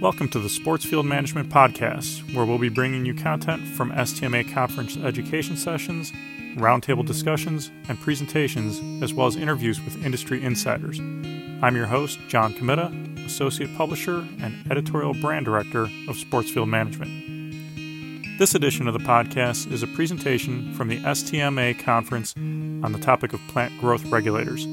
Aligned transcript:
Welcome 0.00 0.28
to 0.28 0.38
the 0.38 0.48
Sports 0.48 0.84
Field 0.84 1.06
Management 1.06 1.50
Podcast, 1.50 2.32
where 2.32 2.44
we'll 2.44 2.58
be 2.58 2.68
bringing 2.68 3.04
you 3.04 3.14
content 3.14 3.66
from 3.66 3.90
STMA 3.90 4.48
conference 4.54 4.96
education 4.96 5.56
sessions, 5.56 6.12
roundtable 6.54 7.04
discussions, 7.04 7.72
and 7.88 8.00
presentations, 8.00 8.80
as 9.02 9.12
well 9.12 9.26
as 9.26 9.34
interviews 9.34 9.80
with 9.80 10.04
industry 10.04 10.40
insiders. 10.40 11.00
I'm 11.00 11.74
your 11.74 11.86
host, 11.86 12.20
John 12.28 12.54
Comita, 12.54 13.26
Associate 13.26 13.76
Publisher 13.76 14.24
and 14.40 14.70
Editorial 14.70 15.14
Brand 15.14 15.44
Director 15.44 15.88
of 16.06 16.16
Sports 16.16 16.48
Field 16.48 16.68
Management. 16.68 18.38
This 18.38 18.54
edition 18.54 18.86
of 18.86 18.94
the 18.94 19.00
podcast 19.00 19.72
is 19.72 19.82
a 19.82 19.88
presentation 19.88 20.74
from 20.74 20.86
the 20.86 21.00
STMA 21.00 21.76
conference 21.76 22.36
on 22.36 22.92
the 22.92 23.00
topic 23.00 23.32
of 23.32 23.40
plant 23.48 23.76
growth 23.80 24.04
regulators. 24.04 24.64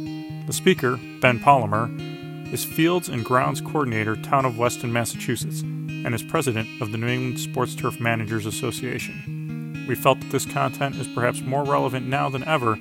The 0.45 0.53
speaker, 0.53 0.97
Ben 1.19 1.39
Polimer, 1.39 2.14
is 2.53 2.65
Fields 2.65 3.09
and 3.09 3.25
Grounds 3.25 3.61
Coordinator, 3.61 4.15
Town 4.15 4.45
of 4.45 4.57
Weston, 4.57 4.93
Massachusetts, 4.93 5.61
and 5.61 6.13
is 6.13 6.23
president 6.23 6.67
of 6.81 6.91
the 6.91 6.97
New 6.97 7.07
England 7.07 7.39
Sports 7.39 7.75
Turf 7.75 7.99
Managers 7.99 8.45
Association. 8.45 9.85
We 9.87 9.95
felt 9.95 10.19
that 10.19 10.31
this 10.31 10.45
content 10.45 10.95
is 10.95 11.07
perhaps 11.07 11.41
more 11.41 11.63
relevant 11.63 12.07
now 12.07 12.29
than 12.29 12.43
ever, 12.43 12.79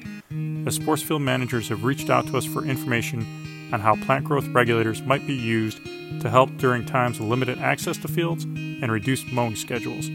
as 0.67 0.77
sports 0.77 1.03
field 1.03 1.23
managers 1.23 1.69
have 1.69 1.85
reached 1.85 2.11
out 2.11 2.27
to 2.29 2.37
us 2.37 2.45
for 2.45 2.65
information 2.65 3.71
on 3.73 3.81
how 3.81 3.97
plant 3.97 4.25
growth 4.25 4.47
regulators 4.49 5.03
might 5.03 5.27
be 5.27 5.35
used 5.35 5.81
to 6.21 6.31
help 6.31 6.57
during 6.57 6.85
times 6.85 7.19
of 7.19 7.27
limited 7.27 7.59
access 7.59 7.97
to 7.99 8.09
fields 8.09 8.45
and 8.45 8.93
reduced 8.93 9.27
mowing 9.33 9.57
schedules. 9.57 10.09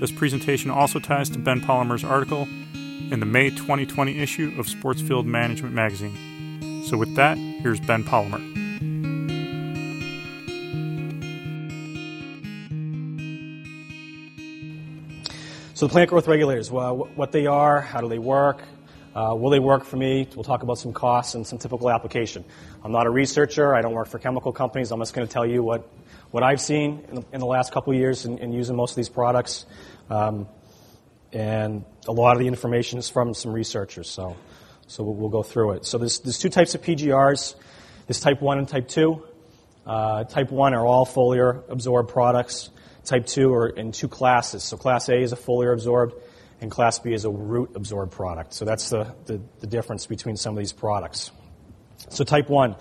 This 0.00 0.12
presentation 0.12 0.70
also 0.70 0.98
ties 0.98 1.28
to 1.30 1.38
Ben 1.38 1.60
Polimer's 1.60 2.04
article 2.04 2.48
in 3.10 3.20
the 3.20 3.26
May 3.26 3.50
2020 3.50 4.18
issue 4.18 4.54
of 4.58 4.68
Sports 4.68 5.00
Field 5.00 5.26
Management 5.26 5.74
magazine. 5.74 6.84
So, 6.86 6.96
with 6.96 7.14
that, 7.16 7.36
here's 7.36 7.80
Ben 7.80 8.04
Polimer. 8.04 8.67
So 15.78 15.86
the 15.86 15.92
plant 15.92 16.10
growth 16.10 16.26
regulators, 16.26 16.72
well, 16.72 17.08
what 17.14 17.30
they 17.30 17.46
are, 17.46 17.80
how 17.80 18.00
do 18.00 18.08
they 18.08 18.18
work, 18.18 18.62
uh, 19.14 19.32
will 19.38 19.50
they 19.50 19.60
work 19.60 19.84
for 19.84 19.96
me? 19.96 20.26
We'll 20.34 20.42
talk 20.42 20.64
about 20.64 20.78
some 20.78 20.92
costs 20.92 21.36
and 21.36 21.46
some 21.46 21.60
typical 21.60 21.88
application. 21.88 22.44
I'm 22.82 22.90
not 22.90 23.06
a 23.06 23.10
researcher. 23.10 23.76
I 23.76 23.80
don't 23.80 23.92
work 23.92 24.08
for 24.08 24.18
chemical 24.18 24.50
companies. 24.50 24.90
I'm 24.90 24.98
just 24.98 25.14
going 25.14 25.24
to 25.24 25.32
tell 25.32 25.46
you 25.46 25.62
what, 25.62 25.88
what 26.32 26.42
I've 26.42 26.60
seen 26.60 27.04
in 27.08 27.14
the, 27.14 27.24
in 27.32 27.38
the 27.38 27.46
last 27.46 27.70
couple 27.70 27.92
of 27.92 27.98
years 28.00 28.24
in, 28.24 28.38
in, 28.38 28.52
using 28.52 28.74
most 28.74 28.90
of 28.90 28.96
these 28.96 29.08
products. 29.08 29.66
Um, 30.10 30.48
and 31.32 31.84
a 32.08 32.12
lot 32.12 32.32
of 32.32 32.40
the 32.40 32.48
information 32.48 32.98
is 32.98 33.08
from 33.08 33.32
some 33.32 33.52
researchers, 33.52 34.10
so, 34.10 34.36
so 34.88 35.04
we'll, 35.04 35.14
we'll 35.14 35.30
go 35.30 35.44
through 35.44 35.74
it. 35.74 35.86
So 35.86 35.96
there's, 35.96 36.18
there's 36.18 36.40
two 36.40 36.50
types 36.50 36.74
of 36.74 36.82
PGRs. 36.82 37.54
There's 38.08 38.18
type 38.18 38.42
1 38.42 38.58
and 38.58 38.68
type 38.68 38.88
2. 38.88 39.24
Uh, 39.86 40.24
type 40.24 40.50
1 40.50 40.74
are 40.74 40.84
all 40.84 41.06
foliar 41.06 41.62
absorbed 41.70 42.08
products. 42.10 42.70
Type 43.08 43.24
2 43.24 43.54
are 43.54 43.68
in 43.70 43.90
two 43.90 44.06
classes. 44.06 44.62
So 44.62 44.76
Class 44.76 45.08
A 45.08 45.16
is 45.16 45.32
a 45.32 45.36
foliar 45.36 45.72
absorbed, 45.72 46.14
and 46.60 46.70
Class 46.70 46.98
B 46.98 47.14
is 47.14 47.24
a 47.24 47.30
root 47.30 47.70
absorbed 47.74 48.12
product. 48.12 48.52
So 48.52 48.66
that's 48.66 48.90
the, 48.90 49.14
the, 49.24 49.40
the 49.60 49.66
difference 49.66 50.04
between 50.04 50.36
some 50.36 50.52
of 50.52 50.58
these 50.58 50.74
products. 50.74 51.30
So 52.10 52.22
Type 52.22 52.50
1, 52.50 52.76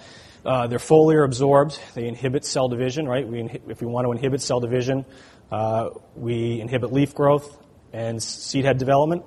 uh, 0.45 0.67
they're 0.67 0.79
foliar 0.79 1.23
absorbed. 1.23 1.79
They 1.93 2.09
inhibit 2.09 2.43
cell 2.43 2.67
division, 2.67 3.07
right? 3.07 3.25
We 3.25 3.37
inhi- 3.37 3.61
if 3.69 3.79
we 3.79 3.87
want 3.87 4.05
to 4.05 4.11
inhibit 4.11 4.41
cell 4.41 4.59
division, 4.59 5.05
uh, 5.49 5.91
we 6.17 6.59
inhibit 6.59 6.91
leaf 6.91 7.15
growth 7.15 7.57
and 7.93 8.21
seed 8.21 8.65
head 8.65 8.79
development. 8.79 9.23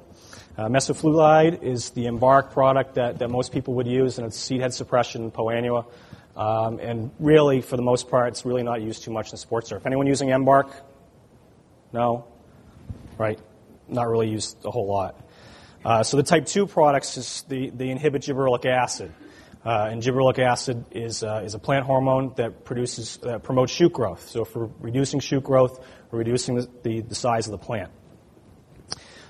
Uh, 0.59 0.69
is 0.69 1.91
the 1.91 2.05
Embark 2.05 2.53
product 2.53 2.97
that, 2.97 3.21
that 3.21 3.31
most 3.31 3.53
people 3.53 3.73
would 3.75 3.87
use, 3.87 4.19
and 4.19 4.27
it's 4.27 4.37
seed 4.37 4.61
head 4.61 4.75
suppression, 4.75 5.31
poa 5.31 5.55
annua. 5.55 5.87
Um, 6.37 6.79
and 6.79 7.11
really, 7.19 7.63
for 7.63 7.77
the 7.77 7.83
most 7.83 8.11
part, 8.11 8.29
it's 8.29 8.45
really 8.45 8.63
not 8.63 8.83
used 8.83 9.03
too 9.03 9.11
much 9.11 9.33
in 9.33 9.39
sports 9.39 9.71
turf. 9.71 9.81
If 9.81 9.87
anyone 9.87 10.07
using 10.07 10.29
Embark? 10.29 10.71
No? 11.93 12.27
Right? 13.19 13.39
Not 13.89 14.09
really 14.09 14.29
used 14.29 14.65
a 14.65 14.71
whole 14.71 14.87
lot. 14.87 15.21
Uh, 15.85 16.03
so 16.03 16.17
the 16.17 16.23
type 16.23 16.47
2 16.47 16.67
products, 16.67 17.17
is 17.17 17.45
the, 17.49 17.71
they 17.71 17.89
inhibit 17.89 18.23
gibberellic 18.23 18.67
acid. 18.67 19.13
Uh, 19.65 19.89
and 19.91 20.03
gibberellic 20.03 20.39
acid 20.39 20.85
is, 20.91 21.23
uh, 21.23 21.43
is 21.45 21.55
a 21.55 21.59
plant 21.59 21.85
hormone 21.85 22.33
that 22.37 22.65
produces, 22.65 23.19
uh, 23.23 23.39
promotes 23.39 23.73
shoot 23.73 23.93
growth. 23.93 24.29
So 24.29 24.45
for 24.45 24.71
reducing 24.81 25.21
shoot 25.21 25.43
growth, 25.43 25.85
we're 26.11 26.19
reducing 26.19 26.57
the, 26.57 26.69
the, 26.83 27.01
the, 27.01 27.15
size 27.15 27.47
of 27.47 27.53
the 27.53 27.59
plant. 27.59 27.91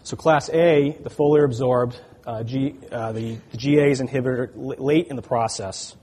So 0.02 0.16
class 0.16 0.48
A, 0.50 0.96
the 1.02 1.10
foliar 1.10 1.44
absorbed, 1.44 2.00
uh, 2.26 2.42
G, 2.42 2.74
uh, 2.90 3.12
the, 3.12 3.38
the 3.50 3.56
GA 3.56 3.90
is 3.90 4.00
inhibited 4.00 4.56
late 4.56 5.08
in 5.08 5.16
the 5.16 5.22
process. 5.22 5.96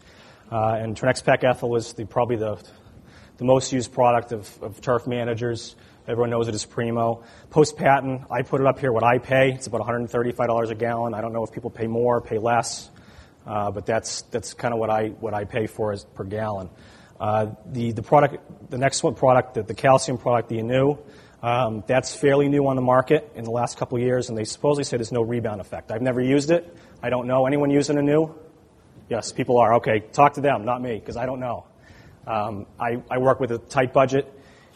and 0.49 0.95
Trinexapac 0.95 1.43
ethyl 1.43 1.75
is 1.75 1.93
the, 1.93 2.05
probably 2.05 2.35
the, 2.37 2.61
the 3.37 3.45
most 3.45 3.71
used 3.71 3.93
product 3.93 4.31
of, 4.31 4.63
of 4.63 4.81
turf 4.81 5.07
managers. 5.07 5.75
Everyone 6.07 6.29
knows 6.29 6.47
it 6.47 6.55
as 6.55 6.63
Primo. 6.63 7.21
Post 7.49 7.75
patent, 7.75 8.21
I 8.31 8.41
put 8.41 8.61
it 8.61 8.67
up 8.67 8.79
here 8.79 8.93
what 8.93 9.03
I 9.03 9.17
pay. 9.17 9.51
It's 9.51 9.67
about 9.67 9.81
$135 9.81 10.69
a 10.69 10.75
gallon. 10.75 11.13
I 11.13 11.19
don't 11.19 11.33
know 11.33 11.43
if 11.43 11.51
people 11.51 11.69
pay 11.69 11.85
more, 11.85 12.21
pay 12.21 12.37
less, 12.37 12.89
uh, 13.45 13.71
but 13.71 13.85
that's 13.85 14.21
that's 14.23 14.53
kind 14.53 14.73
of 14.73 14.79
what 14.79 14.89
I 14.89 15.09
what 15.09 15.33
I 15.33 15.43
pay 15.43 15.67
for 15.67 15.91
as 15.91 16.05
per 16.05 16.23
gallon. 16.23 16.69
Uh, 17.19 17.47
the 17.65 17.91
the 17.91 18.03
product, 18.03 18.37
the 18.69 18.77
next 18.77 19.03
one 19.03 19.15
product, 19.15 19.55
the, 19.55 19.63
the 19.63 19.73
calcium 19.73 20.17
product, 20.17 20.47
the 20.47 20.59
Anuew, 20.59 20.97
um, 21.43 21.83
that's 21.87 22.15
fairly 22.15 22.47
new 22.47 22.65
on 22.67 22.77
the 22.77 22.81
market 22.81 23.29
in 23.35 23.43
the 23.43 23.51
last 23.51 23.77
couple 23.77 23.97
of 23.97 24.03
years, 24.03 24.29
and 24.29 24.37
they 24.37 24.45
supposedly 24.45 24.85
say 24.85 24.95
there's 24.95 25.11
no 25.11 25.23
rebound 25.23 25.59
effect. 25.59 25.91
I've 25.91 26.01
never 26.01 26.21
used 26.21 26.51
it. 26.51 26.73
I 27.03 27.09
don't 27.09 27.27
know. 27.27 27.47
Anyone 27.47 27.69
using 27.69 27.97
Anuew? 27.97 28.33
Yes, 29.09 29.33
people 29.33 29.57
are. 29.57 29.75
Okay, 29.75 29.99
talk 30.13 30.35
to 30.35 30.41
them, 30.41 30.63
not 30.63 30.81
me, 30.81 30.95
because 30.95 31.17
I 31.17 31.25
don't 31.25 31.41
know. 31.41 31.65
Um, 32.25 32.65
I, 32.79 33.01
I 33.11 33.17
work 33.17 33.41
with 33.41 33.51
a 33.51 33.57
tight 33.57 33.91
budget 33.91 34.33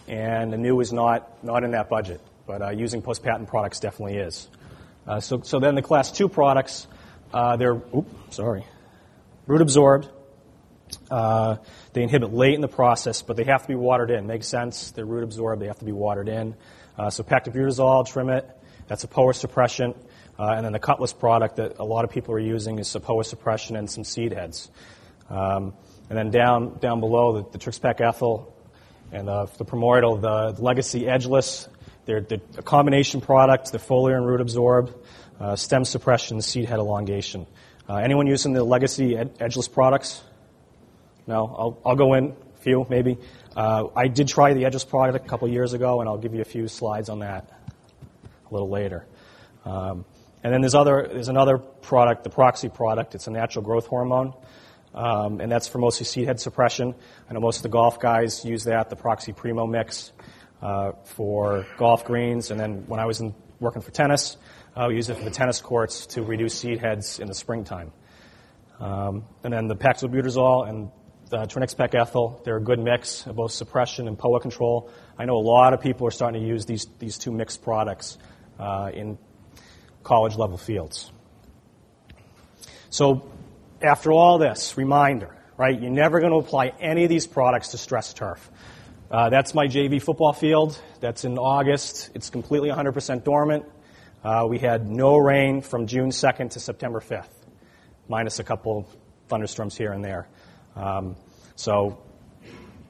and 0.07 0.51
the 0.51 0.57
new 0.57 0.79
is 0.79 0.91
not, 0.91 1.43
not 1.43 1.63
in 1.63 1.71
that 1.71 1.89
budget, 1.89 2.21
but 2.45 2.61
uh, 2.61 2.69
using 2.69 3.01
post-patent 3.01 3.49
products 3.49 3.79
definitely 3.79 4.17
is. 4.17 4.47
Uh, 5.07 5.19
so, 5.19 5.41
so 5.41 5.59
then 5.59 5.75
the 5.75 5.81
class 5.81 6.11
two 6.11 6.29
products, 6.29 6.87
uh, 7.33 7.55
they're, 7.57 7.73
oops, 7.73 8.35
sorry, 8.35 8.65
root 9.47 9.61
absorbed. 9.61 10.09
Uh, 11.09 11.57
they 11.93 12.03
inhibit 12.03 12.33
late 12.33 12.53
in 12.53 12.61
the 12.61 12.67
process, 12.67 13.21
but 13.21 13.37
they 13.37 13.45
have 13.45 13.61
to 13.61 13.67
be 13.67 13.75
watered 13.75 14.11
in. 14.11 14.27
Makes 14.27 14.47
sense. 14.47 14.91
They're 14.91 15.05
root 15.05 15.23
absorbed. 15.23 15.61
They 15.61 15.67
have 15.67 15.79
to 15.79 15.85
be 15.85 15.91
watered 15.91 16.27
in. 16.27 16.55
Uh, 16.97 17.09
so 17.09 17.23
paclobutrazol, 17.23 18.07
Trimmit, 18.07 18.45
that's 18.87 19.03
a 19.03 19.07
POA 19.07 19.33
suppression. 19.33 19.95
Uh, 20.37 20.53
and 20.55 20.65
then 20.65 20.73
the 20.73 20.79
Cutless 20.79 21.13
product 21.13 21.57
that 21.57 21.79
a 21.79 21.83
lot 21.85 22.03
of 22.03 22.11
people 22.11 22.33
are 22.33 22.39
using 22.39 22.79
is 22.79 22.95
POA 22.95 23.23
suppression 23.23 23.75
and 23.75 23.89
some 23.89 24.03
seed 24.03 24.33
heads. 24.33 24.69
Um, 25.29 25.73
and 26.09 26.17
then 26.17 26.29
down, 26.29 26.77
down 26.79 26.99
below, 26.99 27.41
the, 27.41 27.51
the 27.51 27.57
Trixpac 27.57 28.01
ethyl 28.01 28.53
and 29.11 29.29
uh, 29.29 29.47
the 29.57 29.65
Primordial, 29.65 30.17
the 30.17 30.55
Legacy 30.59 31.01
Edgeless, 31.01 31.67
they're, 32.05 32.25
a 32.57 32.61
combination 32.63 33.21
product, 33.21 33.71
the 33.71 33.77
foliar 33.77 34.17
and 34.17 34.25
root 34.25 34.41
absorb, 34.41 34.95
uh, 35.39 35.55
stem 35.55 35.85
suppression, 35.85 36.41
seed 36.41 36.65
head 36.65 36.79
elongation. 36.79 37.45
Uh, 37.87 37.95
anyone 37.97 38.27
using 38.27 38.53
the 38.53 38.63
Legacy 38.63 39.17
ed- 39.17 39.37
Edgeless 39.39 39.71
products? 39.71 40.21
No? 41.27 41.55
I'll, 41.57 41.81
I'll 41.85 41.95
go 41.95 42.13
in, 42.13 42.35
a 42.55 42.61
few 42.61 42.85
maybe. 42.89 43.17
Uh, 43.55 43.87
I 43.95 44.07
did 44.07 44.27
try 44.27 44.53
the 44.53 44.63
Edgeless 44.63 44.87
product 44.87 45.25
a 45.25 45.29
couple 45.29 45.47
years 45.49 45.73
ago, 45.73 45.99
and 45.99 46.09
I'll 46.09 46.17
give 46.17 46.33
you 46.33 46.41
a 46.41 46.45
few 46.45 46.67
slides 46.67 47.09
on 47.09 47.19
that 47.19 47.49
a 48.49 48.53
little 48.53 48.69
later. 48.69 49.05
Um, 49.65 50.05
and 50.43 50.51
then 50.51 50.61
there's, 50.61 50.73
other, 50.75 51.07
there's 51.11 51.27
another 51.27 51.57
product, 51.57 52.23
the 52.23 52.29
Proxy 52.29 52.69
product. 52.69 53.13
It's 53.13 53.27
a 53.27 53.31
natural 53.31 53.63
growth 53.63 53.87
hormone. 53.87 54.33
Um, 54.93 55.39
and 55.39 55.51
that's 55.51 55.67
for 55.67 55.77
mostly 55.77 56.05
seed 56.05 56.27
head 56.27 56.39
suppression. 56.39 56.93
I 57.29 57.33
know 57.33 57.39
most 57.39 57.57
of 57.57 57.63
the 57.63 57.69
golf 57.69 57.99
guys 57.99 58.43
use 58.43 58.65
that, 58.65 58.89
the 58.89 58.95
Proxy 58.95 59.31
Primo 59.31 59.65
mix, 59.65 60.11
uh, 60.61 60.91
for 61.03 61.65
golf 61.77 62.05
greens. 62.05 62.51
And 62.51 62.59
then 62.59 62.83
when 62.87 62.99
I 62.99 63.05
was 63.05 63.19
in, 63.21 63.33
working 63.59 63.81
for 63.81 63.91
tennis, 63.91 64.37
uh, 64.75 64.85
we 64.89 64.95
use 64.95 65.09
it 65.09 65.17
for 65.17 65.23
the 65.23 65.31
tennis 65.31 65.61
courts 65.61 66.07
to 66.07 66.23
reduce 66.23 66.59
seed 66.59 66.79
heads 66.79 67.19
in 67.19 67.27
the 67.27 67.33
springtime. 67.33 67.91
Um, 68.79 69.25
and 69.43 69.53
then 69.53 69.67
the 69.67 69.75
paclobutrazol 69.75 70.67
and 70.67 70.91
Trinexapac 71.31 71.95
ethyl, 71.95 72.41
they're 72.43 72.57
a 72.57 72.63
good 72.63 72.79
mix 72.79 73.25
of 73.25 73.37
both 73.37 73.51
suppression 73.51 74.07
and 74.07 74.17
POA 74.17 74.41
control. 74.41 74.89
I 75.17 75.25
know 75.25 75.37
a 75.37 75.45
lot 75.45 75.73
of 75.73 75.79
people 75.79 76.05
are 76.07 76.11
starting 76.11 76.41
to 76.41 76.47
use 76.47 76.65
these, 76.65 76.87
these 76.99 77.17
two 77.17 77.31
mixed 77.31 77.61
products 77.61 78.17
uh, 78.59 78.91
in 78.93 79.17
college 80.03 80.35
level 80.35 80.57
fields. 80.57 81.11
So 82.89 83.31
after 83.83 84.11
all 84.11 84.37
this, 84.37 84.77
reminder, 84.77 85.35
right? 85.57 85.79
You're 85.79 85.91
never 85.91 86.19
going 86.19 86.31
to 86.31 86.37
apply 86.37 86.73
any 86.79 87.03
of 87.03 87.09
these 87.09 87.27
products 87.27 87.69
to 87.69 87.77
stress 87.77 88.13
turf. 88.13 88.49
Uh, 89.09 89.29
that's 89.29 89.53
my 89.53 89.67
JV 89.67 90.01
football 90.01 90.33
field. 90.33 90.79
That's 90.99 91.25
in 91.25 91.37
August. 91.37 92.11
It's 92.13 92.29
completely 92.29 92.69
100% 92.69 93.23
dormant. 93.23 93.65
Uh, 94.23 94.45
we 94.47 94.59
had 94.59 94.87
no 94.87 95.17
rain 95.17 95.61
from 95.61 95.87
June 95.87 96.09
2nd 96.09 96.51
to 96.51 96.59
September 96.59 96.99
5th, 96.99 97.27
minus 98.07 98.39
a 98.39 98.43
couple 98.43 98.87
thunderstorms 99.27 99.75
here 99.75 99.91
and 99.91 100.03
there. 100.03 100.27
Um, 100.75 101.15
so 101.55 102.01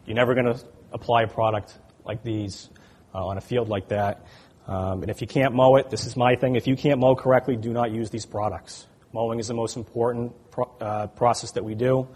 you're 0.05 0.15
never 0.15 0.33
going 0.33 0.53
to 0.53 0.59
apply 0.91 1.23
a 1.23 1.27
product 1.27 1.73
like 2.05 2.23
these 2.23 2.69
uh, 3.15 3.25
on 3.25 3.37
a 3.37 3.41
field 3.41 3.69
like 3.69 3.87
that. 3.89 4.25
Um, 4.67 5.01
and 5.01 5.09
if 5.09 5.21
you 5.21 5.27
can't 5.27 5.55
mow 5.55 5.77
it, 5.77 5.89
this 5.89 6.05
is 6.05 6.15
my 6.15 6.35
thing. 6.35 6.55
If 6.55 6.67
you 6.67 6.75
can't 6.75 6.99
mow 6.99 7.15
correctly, 7.15 7.55
do 7.55 7.71
not 7.71 7.91
use 7.91 8.09
these 8.09 8.25
products. 8.25 8.85
Mowing 9.13 9.39
is 9.39 9.47
the 9.47 9.53
most 9.53 9.77
important 9.77 10.33
pro- 10.51 10.71
uh, 10.79 11.07
process 11.07 11.51
that 11.51 11.63
we 11.63 11.75
do. 11.75 12.07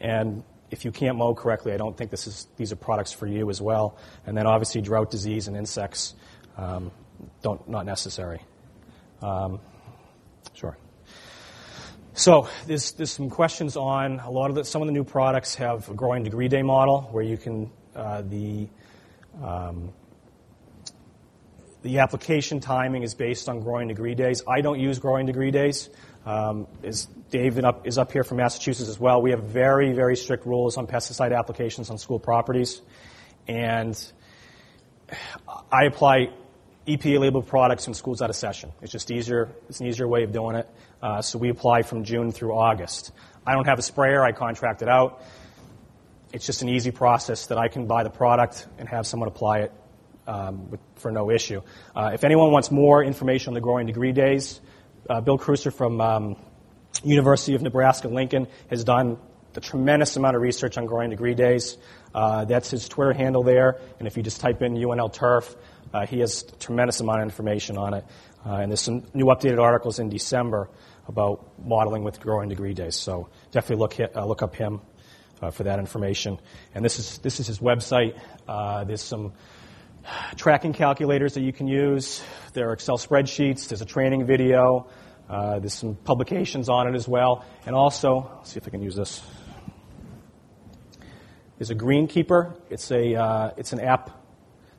And 0.00 0.42
if 0.70 0.84
you 0.84 0.92
can't 0.92 1.18
mow 1.18 1.34
correctly, 1.34 1.72
I 1.72 1.76
don't 1.76 1.96
think 1.96 2.10
this 2.10 2.26
is, 2.26 2.46
these 2.56 2.72
are 2.72 2.76
products 2.76 3.12
for 3.12 3.26
you 3.26 3.50
as 3.50 3.60
well. 3.60 3.98
And 4.26 4.36
then 4.36 4.46
obviously 4.46 4.80
drought 4.80 5.10
disease 5.10 5.48
and 5.48 5.56
insects 5.56 6.14
um, 6.56 6.90
don't, 7.42 7.68
not 7.68 7.84
necessary. 7.86 8.40
Um, 9.22 9.60
sure. 10.54 10.78
So 12.14 12.48
there's, 12.66 12.92
there's 12.92 13.10
some 13.10 13.30
questions 13.30 13.76
on 13.76 14.20
a 14.20 14.30
lot 14.30 14.50
of 14.50 14.56
the, 14.56 14.64
some 14.64 14.82
of 14.82 14.86
the 14.86 14.92
new 14.92 15.04
products 15.04 15.54
have 15.56 15.88
a 15.88 15.94
growing 15.94 16.22
degree 16.22 16.48
day 16.48 16.62
model 16.62 17.02
where 17.12 17.24
you 17.24 17.36
can, 17.36 17.70
uh, 17.94 18.22
the, 18.22 18.68
um, 19.42 19.92
the 21.82 22.00
application 22.00 22.60
timing 22.60 23.02
is 23.02 23.14
based 23.14 23.48
on 23.48 23.60
growing 23.60 23.88
degree 23.88 24.14
days. 24.14 24.42
I 24.46 24.60
don't 24.60 24.78
use 24.78 24.98
growing 24.98 25.26
degree 25.26 25.50
days. 25.50 25.88
Um, 26.26 26.66
is 26.82 27.06
David 27.30 27.64
up, 27.64 27.86
is 27.86 27.96
up 27.96 28.12
here 28.12 28.24
from 28.24 28.36
Massachusetts 28.36 28.90
as 28.90 29.00
well. 29.00 29.22
We 29.22 29.30
have 29.30 29.44
very, 29.44 29.92
very 29.92 30.16
strict 30.16 30.44
rules 30.44 30.76
on 30.76 30.86
pesticide 30.86 31.36
applications 31.36 31.88
on 31.88 31.96
school 31.96 32.18
properties. 32.18 32.82
And 33.48 33.98
I 35.72 35.84
apply 35.84 36.32
EPA 36.86 37.18
labeled 37.18 37.46
products 37.46 37.86
when 37.86 37.94
school's 37.94 38.20
out 38.20 38.28
of 38.28 38.36
session. 38.36 38.72
It's 38.82 38.92
just 38.92 39.10
easier. 39.10 39.50
It's 39.68 39.80
an 39.80 39.86
easier 39.86 40.06
way 40.06 40.22
of 40.24 40.32
doing 40.32 40.56
it. 40.56 40.68
Uh, 41.02 41.22
so 41.22 41.38
we 41.38 41.48
apply 41.48 41.82
from 41.82 42.04
June 42.04 42.30
through 42.32 42.52
August. 42.52 43.12
I 43.46 43.54
don't 43.54 43.66
have 43.66 43.78
a 43.78 43.82
sprayer. 43.82 44.22
I 44.22 44.32
contract 44.32 44.82
it 44.82 44.88
out. 44.88 45.22
It's 46.32 46.44
just 46.44 46.60
an 46.62 46.68
easy 46.68 46.90
process 46.90 47.46
that 47.46 47.58
I 47.58 47.68
can 47.68 47.86
buy 47.86 48.02
the 48.02 48.10
product 48.10 48.66
and 48.78 48.88
have 48.88 49.06
someone 49.06 49.28
apply 49.28 49.60
it 49.60 49.72
um, 50.30 50.70
with, 50.70 50.80
for 50.94 51.10
no 51.10 51.30
issue. 51.30 51.60
Uh, 51.94 52.12
if 52.14 52.22
anyone 52.22 52.52
wants 52.52 52.70
more 52.70 53.02
information 53.02 53.48
on 53.48 53.54
the 53.54 53.60
growing 53.60 53.86
degree 53.86 54.12
days, 54.12 54.60
uh, 55.08 55.20
Bill 55.20 55.38
Kreuser 55.38 55.72
from 55.72 56.00
um, 56.00 56.36
University 57.02 57.54
of 57.54 57.62
Nebraska 57.62 58.08
Lincoln 58.08 58.46
has 58.68 58.84
done 58.84 59.18
a 59.56 59.60
tremendous 59.60 60.16
amount 60.16 60.36
of 60.36 60.42
research 60.42 60.78
on 60.78 60.86
growing 60.86 61.10
degree 61.10 61.34
days. 61.34 61.76
Uh, 62.14 62.44
that's 62.44 62.70
his 62.70 62.88
Twitter 62.88 63.12
handle 63.12 63.42
there, 63.42 63.80
and 63.98 64.06
if 64.06 64.16
you 64.16 64.22
just 64.22 64.40
type 64.40 64.62
in 64.62 64.74
UNL 64.74 65.12
Turf, 65.12 65.56
uh, 65.92 66.06
he 66.06 66.20
has 66.20 66.44
a 66.44 66.56
tremendous 66.56 67.00
amount 67.00 67.18
of 67.20 67.24
information 67.24 67.76
on 67.76 67.94
it. 67.94 68.04
Uh, 68.46 68.54
and 68.54 68.70
there's 68.70 68.80
some 68.80 69.02
new 69.12 69.26
updated 69.26 69.60
articles 69.60 69.98
in 69.98 70.08
December 70.08 70.70
about 71.08 71.58
modeling 71.64 72.04
with 72.04 72.20
growing 72.20 72.48
degree 72.48 72.72
days. 72.72 72.94
So 72.94 73.28
definitely 73.50 73.80
look, 73.80 73.94
hit, 73.94 74.16
uh, 74.16 74.24
look 74.24 74.42
up 74.42 74.54
him 74.54 74.80
uh, 75.42 75.50
for 75.50 75.64
that 75.64 75.80
information. 75.80 76.38
And 76.74 76.84
this 76.84 77.00
is, 77.00 77.18
this 77.18 77.40
is 77.40 77.48
his 77.48 77.58
website. 77.58 78.18
Uh, 78.46 78.84
there's 78.84 79.02
some 79.02 79.32
tracking 80.36 80.72
calculators 80.72 81.34
that 81.34 81.42
you 81.42 81.52
can 81.52 81.66
use. 81.66 82.22
There 82.52 82.68
are 82.68 82.72
Excel 82.72 82.98
spreadsheets. 82.98 83.68
There's 83.68 83.82
a 83.82 83.86
training 83.86 84.26
video. 84.26 84.88
Uh, 85.28 85.58
there's 85.60 85.74
some 85.74 85.94
publications 85.94 86.68
on 86.68 86.88
it 86.88 86.94
as 86.94 87.06
well. 87.06 87.44
And 87.66 87.74
also, 87.74 88.30
let's 88.38 88.50
see 88.50 88.58
if 88.58 88.66
I 88.66 88.70
can 88.70 88.82
use 88.82 88.96
this. 88.96 89.22
There's 91.58 91.70
a 91.70 91.74
Greenkeeper. 91.74 92.56
It's, 92.70 92.90
a, 92.90 93.14
uh, 93.14 93.50
it's 93.56 93.72
an 93.72 93.80
app 93.80 94.10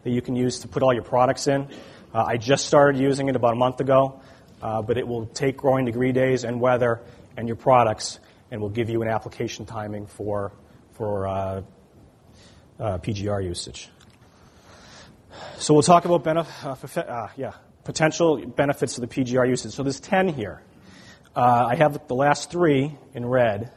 that 0.03 0.09
you 0.09 0.21
can 0.21 0.35
use 0.35 0.59
to 0.59 0.67
put 0.67 0.83
all 0.83 0.93
your 0.93 1.03
products 1.03 1.47
in. 1.47 1.67
Uh, 2.13 2.25
I 2.25 2.37
just 2.37 2.65
started 2.65 2.99
using 2.99 3.29
it 3.29 3.35
about 3.35 3.53
a 3.53 3.55
month 3.55 3.79
ago, 3.79 4.21
uh, 4.61 4.81
but 4.81 4.97
it 4.97 5.07
will 5.07 5.27
take 5.27 5.57
growing 5.57 5.85
degree 5.85 6.11
days 6.11 6.43
and 6.43 6.59
weather 6.59 7.01
and 7.37 7.47
your 7.47 7.55
products 7.55 8.19
and 8.49 8.59
will 8.59 8.69
give 8.69 8.89
you 8.89 9.01
an 9.01 9.07
application 9.07 9.65
timing 9.65 10.07
for, 10.07 10.51
for 10.93 11.27
uh, 11.27 11.61
uh, 12.79 12.97
PGR 12.97 13.43
usage. 13.43 13.89
So 15.57 15.73
we'll 15.73 15.83
talk 15.83 16.05
about 16.05 16.23
benef- 16.23 16.97
uh, 16.97 17.01
uh, 17.01 17.29
yeah, 17.37 17.53
potential 17.83 18.45
benefits 18.45 18.97
of 18.97 19.07
the 19.07 19.23
PGR 19.23 19.47
usage. 19.47 19.73
So 19.73 19.83
there's 19.83 19.99
10 19.99 20.29
here. 20.29 20.61
Uh, 21.35 21.67
I 21.69 21.75
have 21.75 22.07
the 22.07 22.15
last 22.15 22.51
three 22.51 22.97
in 23.13 23.25
red. 23.25 23.71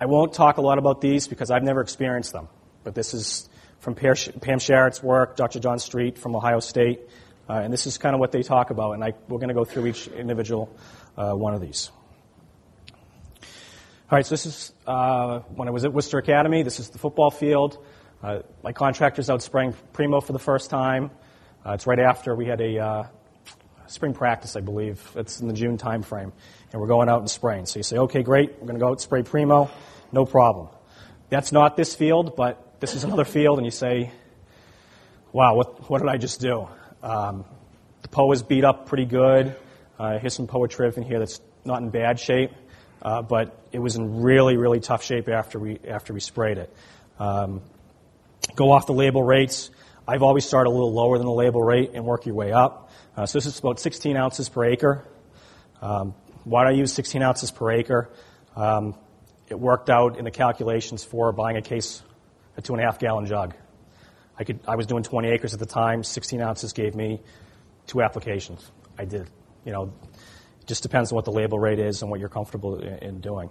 I 0.00 0.06
won't 0.06 0.34
talk 0.34 0.58
a 0.58 0.60
lot 0.60 0.78
about 0.78 1.00
these 1.00 1.28
because 1.28 1.50
I've 1.50 1.62
never 1.62 1.80
experienced 1.80 2.32
them. 2.32 2.48
But 2.82 2.94
this 2.94 3.14
is 3.14 3.48
from 3.78 3.94
Pam 3.94 4.58
Sherratt's 4.58 5.02
work, 5.02 5.36
Dr. 5.36 5.60
John 5.60 5.78
Street 5.78 6.18
from 6.18 6.34
Ohio 6.34 6.60
State, 6.60 7.00
uh, 7.48 7.54
and 7.54 7.72
this 7.72 7.86
is 7.86 7.98
kind 7.98 8.14
of 8.14 8.20
what 8.20 8.32
they 8.32 8.42
talk 8.42 8.70
about. 8.70 8.92
And 8.92 9.04
I, 9.04 9.12
we're 9.28 9.38
going 9.38 9.48
to 9.48 9.54
go 9.54 9.64
through 9.64 9.86
each 9.86 10.08
individual 10.08 10.74
uh, 11.16 11.32
one 11.32 11.54
of 11.54 11.60
these. 11.60 11.90
All 13.42 14.16
right, 14.18 14.26
so 14.26 14.30
this 14.30 14.46
is 14.46 14.72
uh, 14.86 15.40
when 15.54 15.68
I 15.68 15.70
was 15.70 15.84
at 15.84 15.92
Worcester 15.92 16.18
Academy. 16.18 16.62
This 16.62 16.80
is 16.80 16.90
the 16.90 16.98
football 16.98 17.30
field. 17.30 17.78
Uh, 18.24 18.40
my 18.62 18.72
contractor's 18.72 19.28
out 19.28 19.42
spraying 19.42 19.74
Primo 19.92 20.18
for 20.22 20.32
the 20.32 20.38
first 20.38 20.70
time. 20.70 21.10
Uh, 21.64 21.72
it's 21.72 21.86
right 21.86 21.98
after 21.98 22.34
we 22.34 22.46
had 22.46 22.58
a 22.62 22.78
uh, 22.78 23.06
spring 23.86 24.14
practice, 24.14 24.56
I 24.56 24.60
believe. 24.60 24.98
It's 25.14 25.40
in 25.40 25.46
the 25.46 25.52
June 25.52 25.76
time 25.76 26.02
frame. 26.02 26.32
And 26.72 26.80
we're 26.80 26.88
going 26.88 27.10
out 27.10 27.18
and 27.18 27.30
spraying. 27.30 27.66
So 27.66 27.80
you 27.80 27.82
say, 27.82 27.98
okay, 27.98 28.22
great, 28.22 28.52
we're 28.52 28.66
going 28.66 28.76
to 28.76 28.80
go 28.80 28.86
out 28.86 28.92
and 28.92 29.00
spray 29.02 29.24
Primo. 29.24 29.70
No 30.10 30.24
problem. 30.24 30.68
That's 31.28 31.52
not 31.52 31.76
this 31.76 31.94
field, 31.94 32.34
but 32.34 32.80
this 32.80 32.94
is 32.94 33.04
another 33.08 33.26
field, 33.26 33.58
and 33.58 33.66
you 33.66 33.70
say, 33.70 34.10
wow, 35.30 35.54
what, 35.54 35.90
what 35.90 35.98
did 35.98 36.08
I 36.08 36.16
just 36.16 36.40
do? 36.40 36.66
Um, 37.02 37.44
the 38.00 38.08
POA 38.08 38.32
is 38.32 38.42
beat 38.42 38.64
up 38.64 38.86
pretty 38.86 39.04
good. 39.04 39.54
Uh, 39.98 40.18
here's 40.18 40.32
some 40.32 40.46
POA 40.46 40.68
triv 40.68 40.96
in 40.96 41.02
here 41.02 41.18
that's 41.18 41.42
not 41.66 41.82
in 41.82 41.90
bad 41.90 42.18
shape, 42.18 42.52
uh, 43.02 43.20
but 43.20 43.54
it 43.70 43.80
was 43.80 43.96
in 43.96 44.22
really, 44.22 44.56
really 44.56 44.80
tough 44.80 45.04
shape 45.04 45.28
after 45.28 45.58
we, 45.58 45.78
after 45.86 46.14
we 46.14 46.20
sprayed 46.20 46.56
it. 46.56 46.74
Um, 47.18 47.60
go 48.54 48.72
off 48.72 48.86
the 48.86 48.92
label 48.92 49.22
rates. 49.22 49.70
I've 50.06 50.22
always 50.22 50.44
started 50.44 50.70
a 50.70 50.72
little 50.72 50.92
lower 50.92 51.18
than 51.18 51.26
the 51.26 51.32
label 51.32 51.62
rate 51.62 51.92
and 51.94 52.04
work 52.04 52.26
your 52.26 52.34
way 52.34 52.52
up. 52.52 52.90
Uh, 53.16 53.26
so 53.26 53.38
this 53.38 53.46
is 53.46 53.58
about 53.58 53.80
16 53.80 54.16
ounces 54.16 54.48
per 54.48 54.64
acre. 54.64 55.06
Um, 55.80 56.14
why 56.44 56.64
do 56.64 56.70
I 56.70 56.72
use 56.72 56.92
16 56.92 57.22
ounces 57.22 57.50
per 57.50 57.70
acre? 57.70 58.10
Um, 58.54 58.94
it 59.48 59.58
worked 59.58 59.90
out 59.90 60.18
in 60.18 60.24
the 60.24 60.30
calculations 60.30 61.04
for 61.04 61.32
buying 61.32 61.56
a 61.56 61.62
case, 61.62 62.02
a 62.56 62.62
two 62.62 62.74
and 62.74 62.82
a 62.82 62.84
half 62.84 62.98
gallon 62.98 63.26
jug. 63.26 63.54
I 64.38 64.44
could, 64.44 64.60
I 64.66 64.76
was 64.76 64.86
doing 64.86 65.04
20 65.04 65.28
acres 65.28 65.54
at 65.54 65.60
the 65.60 65.66
time. 65.66 66.02
16 66.02 66.40
ounces 66.40 66.72
gave 66.72 66.94
me 66.94 67.20
two 67.86 68.02
applications. 68.02 68.70
I 68.98 69.04
did. 69.04 69.28
You 69.64 69.72
know, 69.72 69.92
it 70.60 70.66
just 70.66 70.82
depends 70.82 71.12
on 71.12 71.16
what 71.16 71.24
the 71.24 71.32
label 71.32 71.58
rate 71.58 71.78
is 71.78 72.02
and 72.02 72.10
what 72.10 72.20
you're 72.20 72.28
comfortable 72.28 72.78
in, 72.78 72.98
in 72.98 73.20
doing. 73.20 73.48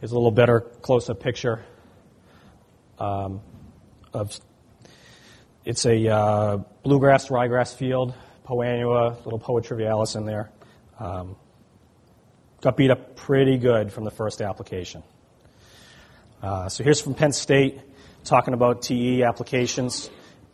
Here's 0.00 0.12
a 0.12 0.14
little 0.14 0.30
better 0.30 0.60
close-up 0.60 1.20
picture 1.20 1.64
um, 2.98 3.40
of 4.12 4.38
it's 5.64 5.84
a 5.84 6.08
uh, 6.08 6.56
bluegrass 6.82 7.28
ryegrass 7.28 7.74
field, 7.74 8.14
Poa 8.44 8.64
annua, 8.64 9.22
little 9.24 9.38
Poa 9.38 9.60
trivialis 9.60 10.16
in 10.16 10.24
there. 10.24 10.50
Um, 10.98 11.36
got 12.60 12.76
beat 12.76 12.90
up 12.90 13.16
pretty 13.16 13.58
good 13.58 13.92
from 13.92 14.04
the 14.04 14.10
first 14.10 14.40
application. 14.40 15.02
Uh, 16.42 16.68
so 16.68 16.84
here's 16.84 17.00
from 17.00 17.14
Penn 17.14 17.32
State 17.32 17.80
talking 18.24 18.54
about 18.54 18.82
TE 18.82 19.22
applications. 19.24 20.10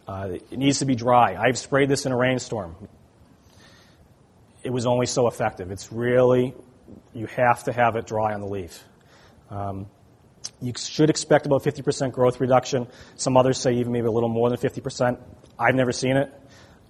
Uh, 0.07 0.31
it 0.51 0.59
needs 0.59 0.81
to 0.81 0.85
be 0.85 0.95
dry. 0.95 1.37
I've 1.37 1.59
sprayed 1.59 1.89
this 1.89 2.07
in 2.07 2.13
a 2.13 2.17
rainstorm. 2.17 2.75
It 4.63 4.71
was 4.71 4.87
only 4.87 5.07
so 5.07 5.29
effective. 5.29 5.71
It's 5.71 5.93
really, 5.93 6.55
you 7.15 7.27
have 7.27 7.65
to 7.65 7.73
have 7.73 7.97
it 7.97 8.07
dry 8.07 8.35
on 8.35 8.41
the 8.41 8.47
leaf. 8.47 8.83
Um, 9.51 9.87
you 10.61 10.73
should 10.77 11.11
expect 11.11 11.47
about 11.47 11.63
50% 11.63 12.13
growth 12.13 12.41
reduction. 12.41 12.87
Some 13.17 13.37
others 13.37 13.59
say 13.59 13.75
even 13.75 13.93
maybe 13.93 14.07
a 14.07 14.11
little 14.11 14.29
more 14.29 14.49
than 14.51 14.59
50%. 14.59 15.19
I've 15.59 15.75
never 15.75 15.93
seen 15.93 16.17
it. 16.17 16.33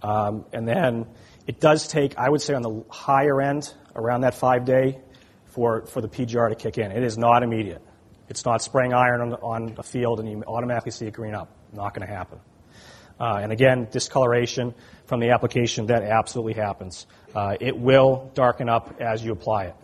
Um, 0.03 0.45
and 0.53 0.69
then 0.69 1.07
it 1.47 1.61
does 1.61 1.89
take, 1.89 2.17
I 2.19 2.29
would 2.29 2.43
say, 2.43 2.55
on 2.55 2.63
the 2.63 2.85
higher 2.89 3.41
end, 3.41 3.73
around 3.95 4.23
that 4.23 4.35
five 4.35 4.65
day, 4.65 5.01
for, 5.47 5.87
for 5.87 6.01
the 6.01 6.09
PGR 6.09 6.49
to 6.49 6.57
kick 6.57 6.79
in. 6.79 6.91
It 6.91 7.03
is 7.03 7.17
not 7.17 7.43
immediate. 7.43 7.81
It's 8.29 8.45
not 8.45 8.63
spraying 8.63 8.93
iron 8.93 9.21
on, 9.21 9.33
on 9.35 9.75
a 9.79 9.83
field 9.83 10.19
and 10.19 10.29
you 10.29 10.43
automatically 10.47 10.91
see 10.91 11.07
it 11.07 11.13
green 11.13 11.35
up. 11.35 11.49
Not 11.73 11.95
going 11.95 12.07
to 12.07 12.13
happen. 12.13 12.41
Uh, 13.21 13.39
and 13.43 13.53
again, 13.53 13.87
discoloration 13.91 14.75
from 15.07 15.21
the 15.21 15.31
application, 15.31 15.87
that 15.87 16.03
absolutely 16.03 16.55
happens. 16.55 17.07
Uh, 17.35 17.57
it 17.61 17.77
will 17.77 18.31
darken 18.35 18.69
up 18.69 19.01
as 19.01 19.25
you 19.25 19.33
apply 19.33 19.67
it. 19.67 19.77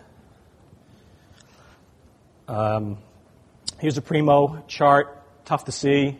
Um, 2.48 2.98
Here's 3.80 3.96
a 3.96 4.02
Primo 4.02 4.62
chart, 4.68 5.22
tough 5.46 5.64
to 5.64 5.72
see. 5.72 6.18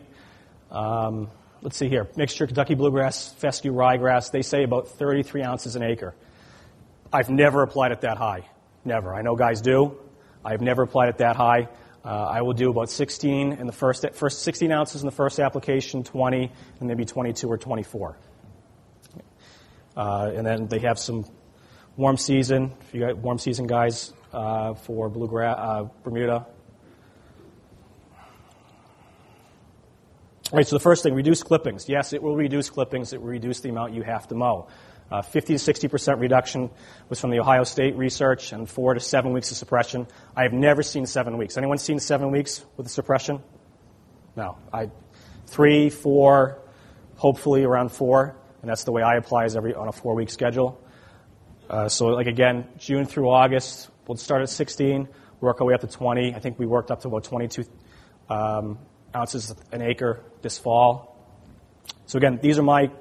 Um, 0.71 1.29
let's 1.61 1.77
see 1.77 1.89
here. 1.89 2.09
Mixture 2.15 2.47
Kentucky 2.47 2.73
bluegrass, 2.73 3.31
fescue 3.33 3.71
ryegrass. 3.71 4.31
They 4.31 4.41
say 4.41 4.63
about 4.63 4.87
33 4.87 5.43
ounces 5.43 5.75
an 5.75 5.83
acre. 5.83 6.15
I've 7.13 7.29
never 7.29 7.61
applied 7.61 7.91
it 7.91 8.01
that 8.01 8.17
high. 8.17 8.49
Never. 8.83 9.13
I 9.13 9.21
know 9.21 9.35
guys 9.35 9.61
do. 9.61 9.95
I've 10.43 10.61
never 10.61 10.81
applied 10.81 11.09
it 11.09 11.19
that 11.19 11.35
high. 11.35 11.69
Uh, 12.03 12.07
I 12.07 12.41
will 12.41 12.53
do 12.53 12.71
about 12.71 12.89
16 12.89 13.53
in 13.53 13.67
the 13.67 13.73
first, 13.73 14.03
first 14.13 14.41
16 14.41 14.71
ounces 14.71 15.03
in 15.03 15.05
the 15.05 15.15
first 15.15 15.39
application, 15.39 16.03
20, 16.03 16.51
and 16.79 16.87
maybe 16.87 17.05
22 17.05 17.47
or 17.47 17.59
24. 17.59 18.17
Uh, 19.95 20.31
and 20.33 20.47
then 20.47 20.65
they 20.65 20.79
have 20.79 20.97
some 20.97 21.25
warm 21.95 22.17
season. 22.17 22.71
If 22.87 22.95
you 22.95 23.01
got 23.01 23.17
warm 23.17 23.37
season 23.37 23.67
guys 23.67 24.13
uh, 24.33 24.73
for 24.73 25.09
bluegrass, 25.09 25.57
uh, 25.59 25.83
Bermuda, 26.03 26.47
All 30.51 30.57
right, 30.57 30.67
so 30.67 30.75
the 30.75 30.81
first 30.81 31.03
thing, 31.03 31.13
reduce 31.13 31.43
clippings. 31.43 31.87
Yes, 31.87 32.11
it 32.11 32.21
will 32.21 32.35
reduce 32.35 32.69
clippings. 32.69 33.13
It 33.13 33.21
will 33.21 33.29
reduce 33.29 33.61
the 33.61 33.69
amount 33.69 33.93
you 33.93 34.01
have 34.01 34.27
to 34.27 34.35
mow. 34.35 34.67
Uh, 35.09 35.21
50 35.21 35.53
to 35.53 35.59
60 35.59 35.87
percent 35.87 36.19
reduction 36.19 36.69
was 37.07 37.21
from 37.21 37.29
the 37.29 37.39
Ohio 37.39 37.63
State 37.63 37.95
research, 37.95 38.51
and 38.51 38.69
four 38.69 38.93
to 38.93 38.99
seven 38.99 39.31
weeks 39.31 39.49
of 39.51 39.55
suppression. 39.55 40.07
I 40.35 40.43
have 40.43 40.51
never 40.51 40.83
seen 40.83 41.05
seven 41.05 41.37
weeks. 41.37 41.55
Anyone 41.55 41.77
seen 41.77 41.99
seven 41.99 42.31
weeks 42.31 42.65
with 42.75 42.85
the 42.85 42.91
suppression? 42.91 43.41
No. 44.35 44.57
I, 44.73 44.89
three, 45.47 45.89
four, 45.89 46.59
hopefully 47.15 47.63
around 47.63 47.93
four, 47.93 48.35
and 48.61 48.69
that's 48.69 48.83
the 48.83 48.91
way 48.91 49.03
I 49.03 49.15
apply 49.15 49.45
is 49.45 49.55
every 49.55 49.73
on 49.73 49.87
a 49.87 49.93
four-week 49.93 50.29
schedule. 50.29 50.83
Uh, 51.69 51.87
so, 51.87 52.07
like 52.07 52.27
again, 52.27 52.67
June 52.77 53.05
through 53.05 53.29
August, 53.29 53.89
we'll 54.05 54.17
start 54.17 54.41
at 54.41 54.49
16, 54.49 55.07
work 55.39 55.61
our 55.61 55.67
way 55.67 55.73
up 55.73 55.79
to 55.79 55.87
20. 55.87 56.35
I 56.35 56.39
think 56.39 56.59
we 56.59 56.65
worked 56.65 56.91
up 56.91 57.03
to 57.03 57.07
about 57.07 57.23
22 57.23 57.63
um, 58.29 58.77
ounces 59.15 59.53
an 59.71 59.81
acre 59.81 60.21
this 60.41 60.57
fall. 60.57 61.17
So 62.05 62.17
again, 62.17 62.39
these 62.41 62.57
are 62.59 62.63
my, 62.63 62.91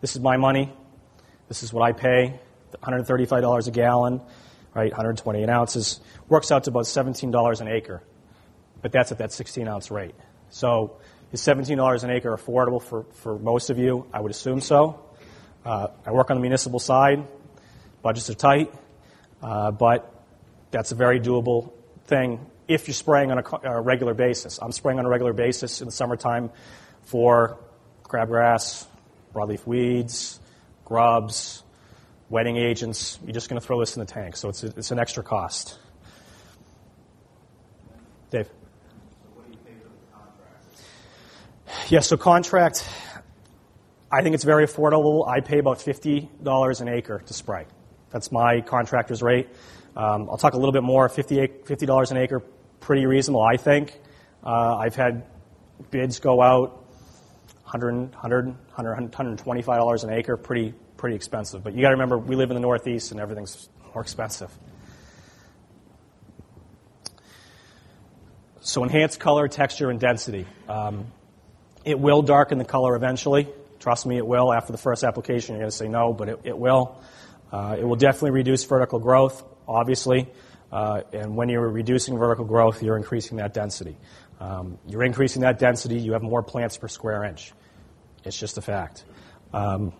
this 0.00 0.16
is 0.16 0.22
my 0.22 0.36
money. 0.36 0.72
This 1.48 1.62
is 1.62 1.72
what 1.72 1.82
I 1.82 1.92
pay, 1.92 2.40
$135 2.82 3.66
a 3.66 3.70
gallon, 3.70 4.20
right? 4.74 4.90
128 4.90 5.48
ounces 5.48 6.00
works 6.28 6.50
out 6.50 6.64
to 6.64 6.70
about 6.70 6.84
$17 6.84 7.60
an 7.60 7.68
acre, 7.68 8.02
but 8.80 8.92
that's 8.92 9.12
at 9.12 9.18
that 9.18 9.32
16 9.32 9.68
ounce 9.68 9.90
rate. 9.90 10.14
So 10.50 10.96
is 11.32 11.40
$17 11.40 12.04
an 12.04 12.10
acre 12.10 12.36
affordable 12.36 12.82
for, 12.82 13.04
for 13.12 13.38
most 13.38 13.70
of 13.70 13.78
you? 13.78 14.06
I 14.12 14.20
would 14.20 14.30
assume 14.30 14.60
so. 14.60 15.04
Uh, 15.64 15.88
I 16.06 16.12
work 16.12 16.30
on 16.30 16.36
the 16.36 16.42
municipal 16.42 16.78
side. 16.78 17.26
Budgets 18.02 18.30
are 18.30 18.34
tight, 18.34 18.72
uh, 19.42 19.70
but 19.70 20.12
that's 20.70 20.92
a 20.92 20.94
very 20.94 21.20
doable 21.20 21.72
thing 22.06 22.40
if 22.74 22.88
you're 22.88 22.94
spraying 22.94 23.30
on 23.30 23.38
a, 23.38 23.44
a, 23.64 23.80
regular 23.80 24.14
basis. 24.14 24.58
I'm 24.60 24.72
spraying 24.72 24.98
on 24.98 25.06
a 25.06 25.08
regular 25.08 25.32
basis 25.32 25.80
in 25.80 25.86
the 25.86 25.92
summertime 25.92 26.50
for 27.02 27.58
crabgrass, 28.04 28.86
broadleaf 29.34 29.66
weeds, 29.66 30.40
grubs, 30.84 31.62
wetting 32.28 32.56
agents. 32.56 33.18
You're 33.24 33.34
just 33.34 33.48
going 33.48 33.60
to 33.60 33.66
throw 33.66 33.80
this 33.80 33.96
in 33.96 34.00
the 34.00 34.06
tank, 34.06 34.36
so 34.36 34.48
it's, 34.48 34.64
a, 34.64 34.66
it's 34.68 34.90
an 34.90 34.98
extra 34.98 35.22
cost. 35.22 35.78
Dave. 38.30 38.48
Yeah, 41.88 42.00
so 42.00 42.16
contract, 42.16 42.88
I 44.10 44.22
think 44.22 44.34
it's 44.34 44.44
very 44.44 44.66
affordable. 44.66 45.28
I 45.28 45.40
pay 45.40 45.58
about 45.58 45.78
$50 45.78 46.80
an 46.80 46.88
acre 46.88 47.22
to 47.26 47.34
spray. 47.34 47.66
That's 48.10 48.30
my 48.30 48.60
contractor's 48.60 49.22
rate. 49.22 49.48
Um, 49.96 50.28
I'll 50.30 50.38
talk 50.38 50.54
a 50.54 50.56
little 50.56 50.72
bit 50.72 50.82
more. 50.82 51.08
$50, 51.08 51.64
$50 51.64 52.10
an 52.10 52.16
acre, 52.16 52.42
pretty 52.82 53.06
reasonable, 53.06 53.42
I 53.42 53.56
think. 53.56 53.98
Uh, 54.44 54.76
I've 54.76 54.94
had 54.94 55.24
bids 55.90 56.18
go 56.18 56.42
out 56.42 56.84
100, 57.64 58.12
100, 58.12 58.46
100 58.46 59.12
$125 59.12 60.04
an 60.04 60.10
acre, 60.10 60.36
pretty, 60.36 60.74
pretty 60.96 61.16
expensive. 61.16 61.64
But 61.64 61.74
you 61.74 61.80
got 61.80 61.88
to 61.88 61.94
remember, 61.94 62.18
we 62.18 62.36
live 62.36 62.50
in 62.50 62.54
the 62.54 62.60
Northeast 62.60 63.12
and 63.12 63.20
everything's 63.20 63.68
more 63.94 64.02
expensive. 64.02 64.50
So 68.60 68.84
enhanced 68.84 69.18
color, 69.18 69.48
texture, 69.48 69.90
and 69.90 69.98
density. 69.98 70.46
Um, 70.68 71.06
it 71.84 71.98
will 71.98 72.22
darken 72.22 72.58
the 72.58 72.64
color 72.64 72.94
eventually. 72.94 73.48
Trust 73.80 74.06
me, 74.06 74.16
it 74.16 74.26
will. 74.26 74.52
After 74.52 74.70
the 74.70 74.78
first 74.78 75.02
application, 75.02 75.54
you're 75.54 75.62
going 75.62 75.70
to 75.70 75.76
say 75.76 75.88
no, 75.88 76.12
but 76.12 76.28
it, 76.28 76.40
it 76.44 76.56
will. 76.56 77.00
Uh, 77.50 77.76
it 77.78 77.84
will 77.84 77.96
definitely 77.96 78.30
reduce 78.30 78.64
vertical 78.64 79.00
growth, 79.00 79.42
obviously. 79.66 80.28
Uh, 80.72 81.02
and 81.12 81.36
when 81.36 81.50
you're 81.50 81.68
reducing 81.68 82.16
vertical 82.16 82.46
growth, 82.46 82.82
you're 82.82 82.96
increasing 82.96 83.36
that 83.36 83.52
density. 83.52 83.98
Um, 84.40 84.78
you're 84.88 85.02
increasing 85.02 85.42
that 85.42 85.58
density, 85.58 86.00
you 86.00 86.14
have 86.14 86.22
more 86.22 86.42
plants 86.42 86.78
per 86.78 86.88
square 86.88 87.22
inch. 87.24 87.52
It's 88.24 88.38
just 88.38 88.56
a 88.56 88.62
fact. 88.62 89.04
Um, 89.52 89.92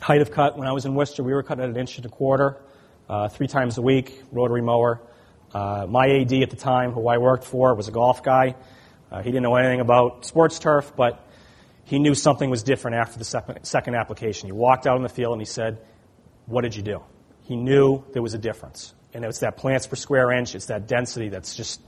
height 0.00 0.20
of 0.20 0.32
cut, 0.32 0.58
when 0.58 0.66
I 0.66 0.72
was 0.72 0.84
in 0.84 0.94
Worcester, 0.94 1.22
we 1.22 1.32
were 1.32 1.42
cutting 1.42 1.64
at 1.64 1.70
an 1.70 1.76
inch 1.76 1.96
and 1.96 2.06
a 2.06 2.08
quarter, 2.08 2.60
uh, 3.08 3.28
three 3.28 3.46
times 3.46 3.78
a 3.78 3.82
week, 3.82 4.20
rotary 4.32 4.62
mower. 4.62 5.00
Uh, 5.52 5.86
my 5.88 6.08
AD 6.08 6.32
at 6.32 6.50
the 6.50 6.56
time, 6.56 6.90
who 6.90 7.06
I 7.06 7.18
worked 7.18 7.44
for, 7.44 7.74
was 7.74 7.86
a 7.86 7.92
golf 7.92 8.22
guy. 8.22 8.56
Uh, 9.10 9.22
he 9.22 9.30
didn't 9.30 9.44
know 9.44 9.54
anything 9.54 9.80
about 9.80 10.26
sports 10.26 10.58
turf, 10.58 10.92
but 10.96 11.24
he 11.84 12.00
knew 12.00 12.14
something 12.14 12.50
was 12.50 12.64
different 12.64 12.96
after 12.96 13.18
the 13.18 13.24
second, 13.24 13.64
second 13.64 13.94
application. 13.94 14.48
He 14.48 14.52
walked 14.52 14.86
out 14.86 14.96
in 14.96 15.02
the 15.02 15.08
field 15.08 15.32
and 15.32 15.40
he 15.40 15.46
said, 15.46 15.78
What 16.46 16.62
did 16.62 16.74
you 16.74 16.82
do? 16.82 17.02
He 17.42 17.56
knew 17.56 18.02
there 18.12 18.22
was 18.22 18.34
a 18.34 18.38
difference. 18.38 18.94
And 19.14 19.24
it's 19.24 19.38
that 19.38 19.56
plants 19.56 19.86
per 19.86 19.94
square 19.96 20.32
inch, 20.32 20.56
it's 20.56 20.66
that 20.66 20.88
density 20.88 21.28
that's 21.28 21.54
just, 21.54 21.80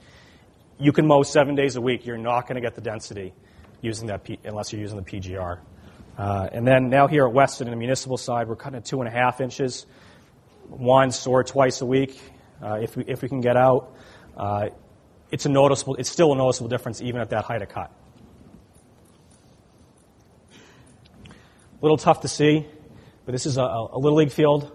you 0.79 0.93
can 0.93 1.07
mow 1.07 1.25
seven 1.25 1.57
days 1.57 1.75
a 1.75 1.81
week, 1.81 2.07
you're 2.07 2.17
not 2.17 2.43
going 2.43 2.55
to 2.55 2.61
get 2.61 2.77
the 2.77 2.81
density 2.81 3.35
using 3.81 4.07
that 4.07 4.23
P, 4.23 4.39
unless 4.45 4.73
you're 4.73 4.81
using 4.81 4.97
the 4.97 5.03
PGR. 5.03 5.59
Uh, 6.17 6.49
and 6.53 6.67
then 6.67 6.89
now 6.89 7.09
here 7.09 7.27
at 7.27 7.33
Weston, 7.33 7.67
in 7.67 7.73
the 7.73 7.77
municipal 7.77 8.17
side, 8.17 8.49
we're 8.49 8.57
cutting 8.57 8.77
at 8.77 8.85
two 8.85 9.01
and 9.01 9.09
a 9.09 9.11
half 9.11 9.41
inches, 9.41 9.87
once 10.69 11.27
or 11.27 11.43
twice 11.43 11.81
a 11.81 11.87
week, 11.87 12.19
uh, 12.63 12.79
if, 12.81 12.97
we, 12.97 13.05
if 13.07 13.23
we 13.23 13.29
can 13.29 13.41
get 13.41 13.57
out. 13.57 13.93
Uh, 14.37 14.69
it's 15.31 15.47
a 15.47 15.49
noticeable, 15.49 15.97
it's 15.97 16.09
still 16.09 16.33
a 16.33 16.37
noticeable 16.37 16.69
difference 16.69 17.03
even 17.03 17.21
at 17.21 17.31
that 17.31 17.45
height 17.45 17.61
of 17.61 17.69
cut. 17.69 17.91
A 21.29 21.83
little 21.83 21.99
tough 21.99 22.21
to 22.21 22.29
see, 22.29 22.67
but 23.25 23.33
this 23.33 23.47
is 23.47 23.59
a, 23.59 23.63
a 23.63 23.99
Little 23.99 24.17
League 24.17 24.33
field, 24.33 24.73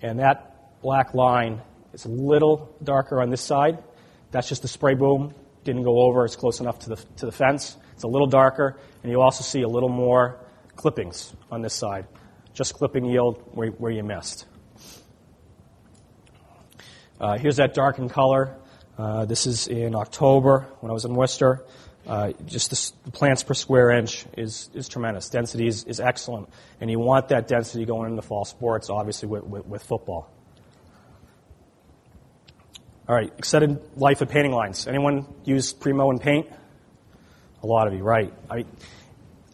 and 0.00 0.18
that 0.18 0.80
black 0.82 1.14
line 1.14 1.60
is 1.92 2.04
a 2.04 2.08
little 2.08 2.74
darker 2.82 3.20
on 3.20 3.30
this 3.30 3.42
side. 3.42 3.82
That's 4.30 4.48
just 4.48 4.62
the 4.62 4.68
spray 4.68 4.94
boom. 4.94 5.34
Didn't 5.64 5.84
go 5.84 6.00
over. 6.00 6.24
It's 6.24 6.36
close 6.36 6.60
enough 6.60 6.80
to 6.80 6.90
the, 6.90 6.96
to 7.18 7.26
the 7.26 7.32
fence. 7.32 7.76
It's 7.94 8.02
a 8.02 8.08
little 8.08 8.26
darker, 8.26 8.78
and 9.02 9.12
you 9.12 9.20
also 9.20 9.44
see 9.44 9.62
a 9.62 9.68
little 9.68 9.88
more 9.88 10.40
clippings 10.74 11.32
on 11.50 11.62
this 11.62 11.74
side. 11.74 12.06
Just 12.54 12.74
clipping 12.74 13.04
yield 13.04 13.42
where, 13.52 13.68
where 13.68 13.92
you 13.92 14.02
missed. 14.02 14.46
Uh, 17.20 17.38
here's 17.38 17.56
that 17.56 17.74
darkened 17.74 18.10
color. 18.10 18.56
Uh, 18.98 19.24
this 19.24 19.46
is 19.46 19.68
in 19.68 19.94
October 19.94 20.66
when 20.80 20.90
I 20.90 20.92
was 20.92 21.04
in 21.04 21.14
Worcester. 21.14 21.64
Uh, 22.06 22.32
just 22.46 22.70
the, 22.70 22.92
the, 23.04 23.10
plants 23.12 23.44
per 23.44 23.54
square 23.54 23.90
inch 23.90 24.26
is, 24.36 24.68
is 24.74 24.88
tremendous. 24.88 25.28
Density 25.28 25.68
is, 25.68 25.84
is 25.84 26.00
excellent. 26.00 26.48
And 26.80 26.90
you 26.90 26.98
want 26.98 27.28
that 27.28 27.46
density 27.46 27.84
going 27.84 28.10
into 28.10 28.22
fall 28.22 28.44
sports, 28.44 28.90
obviously, 28.90 29.28
with, 29.28 29.44
with, 29.44 29.66
with 29.66 29.82
football. 29.84 30.28
All 33.08 33.16
right, 33.16 33.32
extended 33.36 33.80
life 33.96 34.20
of 34.20 34.28
painting 34.28 34.52
lines. 34.52 34.86
Anyone 34.86 35.26
use 35.44 35.72
Primo 35.72 36.10
and 36.10 36.20
paint? 36.20 36.48
A 37.60 37.66
lot 37.66 37.88
of 37.88 37.94
you, 37.94 38.04
right. 38.04 38.32
I, 38.48 38.64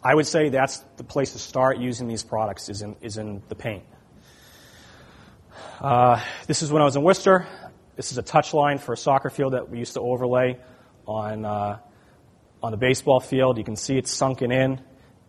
I 0.03 0.13
would 0.13 0.27
say 0.27 0.49
that's 0.49 0.77
the 0.97 1.03
place 1.03 1.33
to 1.33 1.39
start 1.39 1.79
using 1.79 2.07
these 2.07 2.21
products 2.21 2.69
is 2.69 2.83
in, 2.83 2.95
is 3.01 3.17
in 3.17 3.41
the 3.49 3.55
paint. 3.55 3.83
Uh, 5.79 6.23
this 6.45 6.61
is 6.61 6.71
when 6.71 6.83
I 6.83 6.85
was 6.85 6.95
in 6.95 7.01
Worcester. 7.01 7.47
This 7.95 8.11
is 8.11 8.19
a 8.19 8.21
touch 8.21 8.53
line 8.53 8.77
for 8.77 8.93
a 8.93 8.97
soccer 8.97 9.31
field 9.31 9.53
that 9.53 9.67
we 9.67 9.79
used 9.79 9.95
to 9.95 10.01
overlay 10.01 10.59
on, 11.07 11.43
uh, 11.43 11.79
on 12.61 12.71
the 12.71 12.77
baseball 12.77 13.19
field. 13.19 13.57
You 13.57 13.63
can 13.63 13.75
see 13.75 13.97
it's 13.97 14.11
sunken 14.11 14.51
in. 14.51 14.79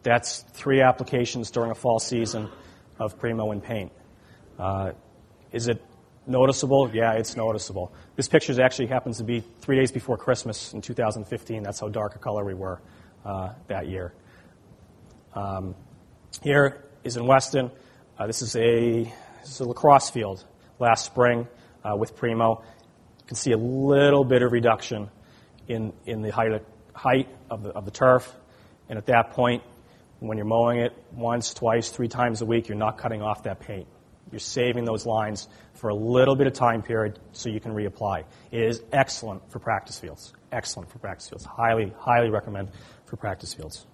That's 0.03 0.41
three 0.53 0.83
applications 0.83 1.51
during 1.51 1.71
a 1.71 1.75
fall 1.75 1.99
season 1.99 2.51
of 2.99 3.19
Primo 3.19 3.51
and 3.51 3.65
paint. 3.65 3.93
Uh, 4.59 4.93
is 5.53 5.69
it 5.69 5.83
noticeable? 6.27 6.91
Yeah, 6.93 7.13
it's 7.13 7.37
noticeable. 7.37 7.93
This 8.17 8.29
picture 8.29 8.61
actually 8.63 8.89
happens 8.89 9.19
to 9.19 9.25
be 9.25 9.43
three 9.61 9.77
days 9.77 9.93
before 9.93 10.17
Christmas 10.17 10.73
in 10.73 10.81
2015. 10.81 11.63
That's 11.63 11.81
how 11.81 11.89
dark 11.89 12.15
a 12.15 12.19
color 12.19 12.45
we 12.45 12.55
were 12.55 12.81
uh, 13.25 13.51
that 13.69 13.89
year. 13.89 14.13
Um, 15.35 15.75
here 16.43 16.85
is 17.05 17.17
in 17.17 17.27
Weston. 17.27 17.71
Uh, 18.19 18.27
this 18.27 18.43
is 18.43 18.57
a 18.57 19.05
this 19.41 19.51
is 19.51 19.61
a 19.61 19.65
lacrosse 19.65 20.11
field 20.11 20.45
last 20.79 21.05
spring 21.05 21.47
uh, 21.85 21.97
with 21.97 22.17
Primo. 22.17 22.63
You 23.21 23.27
can 23.27 23.37
see 23.37 23.53
a 23.53 23.57
little 23.59 24.25
bit 24.25 24.43
of 24.43 24.53
reduction 24.53 25.11
in, 25.69 25.93
in 26.07 26.23
the 26.23 26.31
height, 26.31 26.63
height 26.95 27.29
of, 27.51 27.63
the, 27.63 27.71
of 27.71 27.85
the 27.85 27.91
turf. 27.91 28.35
And 28.89 28.99
at 28.99 29.07
that 29.07 29.31
point, 29.31 29.63
when 30.19 30.37
you're 30.37 30.47
mowing 30.47 30.81
it 30.81 30.93
once, 31.13 31.55
twice, 31.55 31.91
three 31.91 32.09
times 32.09 32.43
a 32.43 32.47
week, 32.47 32.69
you're 32.69 32.77
not 32.77 32.99
cutting 32.99 33.23
off 33.23 33.45
that 33.45 33.61
paint. 33.61 33.87
You're 34.31 34.39
saving 34.39 34.85
those 34.85 35.07
lines 35.07 35.49
for 35.75 35.89
a 35.89 35.95
little 35.95 36.37
bit 36.37 36.47
of 36.47 36.53
time 36.53 36.83
period 36.83 37.19
so 37.33 37.49
you 37.49 37.61
can 37.61 37.73
reapply. 37.73 38.25
It 38.51 38.63
is 38.63 38.83
excellent 38.93 39.51
for 39.51 39.59
practice 39.59 39.99
fields. 39.99 40.33
Excellent 40.53 40.91
for 40.91 40.99
practice 40.99 41.29
fields. 41.29 41.45
Highly, 41.45 41.93
highly 41.99 42.31
recommend 42.31 42.71
for 43.07 43.17
practice 43.17 43.55
fields. 43.55 43.87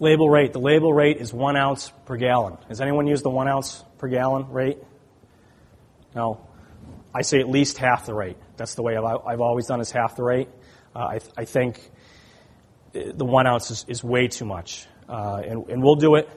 Label 0.00 0.30
rate. 0.30 0.52
The 0.52 0.60
label 0.60 0.92
rate 0.92 1.16
is 1.16 1.32
one 1.32 1.56
ounce 1.56 1.90
per 2.06 2.16
gallon. 2.16 2.56
Has 2.68 2.80
anyone 2.80 3.06
used 3.06 3.24
the 3.24 3.30
one 3.30 3.48
ounce 3.48 3.84
per 3.98 4.08
gallon 4.08 4.50
rate? 4.50 4.78
No. 6.14 6.46
I 7.14 7.22
say 7.22 7.40
at 7.40 7.48
least 7.48 7.78
half 7.78 8.06
the 8.06 8.14
rate. 8.14 8.36
That's 8.56 8.74
the 8.76 8.82
way 8.82 8.96
I've, 8.96 9.26
I've 9.26 9.40
always 9.40 9.66
done 9.66 9.80
is 9.80 9.90
half 9.90 10.16
the 10.16 10.22
rate. 10.22 10.48
Uh, 10.94 10.98
I, 10.98 11.20
I, 11.36 11.44
think 11.44 11.80
the 12.92 13.24
one 13.24 13.46
ounce 13.46 13.70
is, 13.70 13.84
is 13.88 14.04
way 14.04 14.28
too 14.28 14.44
much. 14.44 14.86
Uh, 15.08 15.42
and, 15.44 15.68
and, 15.68 15.82
we'll 15.82 15.96
do 15.96 16.16
it 16.16 16.28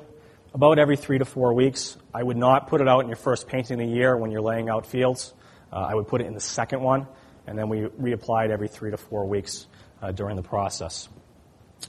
about 0.54 0.80
every 0.80 0.98
three 0.98 1.18
to 1.18 1.26
four 1.26 1.54
weeks. 1.54 1.98
I 2.14 2.24
would 2.24 2.38
not 2.38 2.68
put 2.68 2.82
it 2.82 2.88
out 2.88 3.02
in 3.02 3.08
your 3.08 3.18
first 3.18 3.48
painting 3.48 3.80
of 3.80 3.88
the 3.88 3.94
year 3.94 4.18
when 4.18 4.32
you're 4.32 4.42
laying 4.42 4.70
out 4.70 4.86
fields. 4.86 5.34
Uh, 5.72 5.78
I 5.78 5.96
would 5.96 6.08
put 6.08 6.22
it 6.22 6.28
in 6.28 6.34
the 6.34 6.42
second 6.42 6.82
one, 6.82 7.08
and 7.48 7.58
then 7.58 7.70
we 7.70 7.80
reapply 7.82 8.46
it 8.46 8.52
every 8.52 8.68
three 8.68 8.92
to 8.92 8.98
four 8.98 9.26
weeks 9.26 9.68
uh, 10.02 10.12
during 10.12 10.36
the 10.36 10.44
process. 10.44 11.08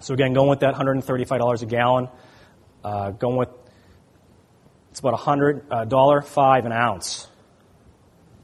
So 0.01 0.15
again, 0.15 0.33
going 0.33 0.49
with 0.49 0.61
that 0.61 0.75
$135 0.75 1.63
a 1.63 1.67
gallon, 1.67 2.09
uh, 2.85 3.11
going 3.11 3.37
with 3.37 3.49
it's 4.91 5.01
about 5.01 5.19
hundred 5.19 5.65
uh, 5.71 5.87
dollar 5.87 6.21
five 6.21 6.67
an 6.67 6.73
ounce. 6.73 7.27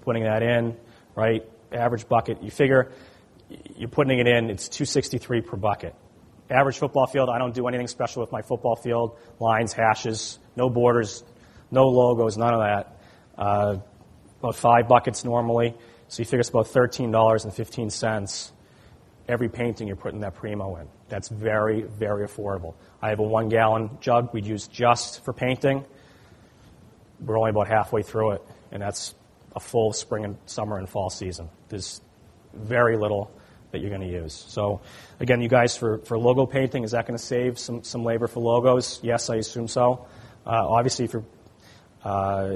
Putting 0.00 0.22
that 0.22 0.42
in, 0.42 0.78
right? 1.14 1.44
Average 1.70 2.08
bucket. 2.08 2.42
You 2.42 2.50
figure 2.50 2.90
you're 3.76 3.90
putting 3.90 4.18
it 4.18 4.26
in. 4.26 4.48
It's 4.48 4.68
263 4.70 5.42
per 5.42 5.56
bucket. 5.58 5.94
Average 6.50 6.78
football 6.78 7.06
field. 7.06 7.28
I 7.28 7.38
don't 7.38 7.54
do 7.54 7.66
anything 7.68 7.88
special 7.88 8.22
with 8.22 8.32
my 8.32 8.42
football 8.42 8.76
field. 8.76 9.18
Lines, 9.38 9.72
hashes, 9.72 10.38
no 10.56 10.70
borders, 10.70 11.22
no 11.70 11.88
logos, 11.88 12.36
none 12.36 12.54
of 12.54 12.60
that. 12.60 13.00
Uh, 13.36 13.76
about 14.40 14.56
five 14.56 14.88
buckets 14.88 15.24
normally. 15.24 15.74
So 16.08 16.20
you 16.22 16.24
figure 16.24 16.40
it's 16.40 16.48
about 16.48 16.68
thirteen 16.68 17.10
dollars 17.10 17.44
and 17.44 17.52
fifteen 17.52 17.90
cents 17.90 18.52
every 19.28 19.50
painting 19.50 19.86
you're 19.86 19.96
putting 19.96 20.20
that 20.20 20.34
primo 20.34 20.76
in. 20.76 20.88
That's 21.10 21.28
very, 21.28 21.82
very 21.82 22.26
affordable. 22.26 22.74
I 23.02 23.10
have 23.10 23.18
a 23.18 23.24
one 23.24 23.50
gallon 23.50 23.90
jug 24.00 24.32
we'd 24.32 24.46
use 24.46 24.66
just 24.66 25.22
for 25.24 25.34
painting. 25.34 25.84
We're 27.20 27.38
only 27.38 27.50
about 27.50 27.68
halfway 27.68 28.02
through 28.02 28.32
it, 28.32 28.42
and 28.72 28.80
that's 28.80 29.14
a 29.54 29.60
full 29.60 29.92
spring 29.92 30.24
and 30.24 30.38
summer 30.46 30.78
and 30.78 30.88
fall 30.88 31.10
season. 31.10 31.50
There's 31.68 32.00
very 32.54 32.96
little 32.96 33.30
that 33.70 33.80
you're 33.80 33.90
going 33.90 34.02
to 34.02 34.08
use. 34.08 34.32
So, 34.48 34.80
again, 35.20 35.40
you 35.40 35.48
guys, 35.48 35.76
for, 35.76 35.98
for 35.98 36.18
logo 36.18 36.46
painting, 36.46 36.84
is 36.84 36.92
that 36.92 37.06
going 37.06 37.18
to 37.18 37.24
save 37.24 37.58
some, 37.58 37.84
some 37.84 38.04
labor 38.04 38.26
for 38.26 38.40
logos? 38.40 39.00
Yes, 39.02 39.28
I 39.30 39.36
assume 39.36 39.68
so. 39.68 40.06
Uh, 40.46 40.66
obviously, 40.66 41.04
if 41.04 41.14
uh, 42.04 42.50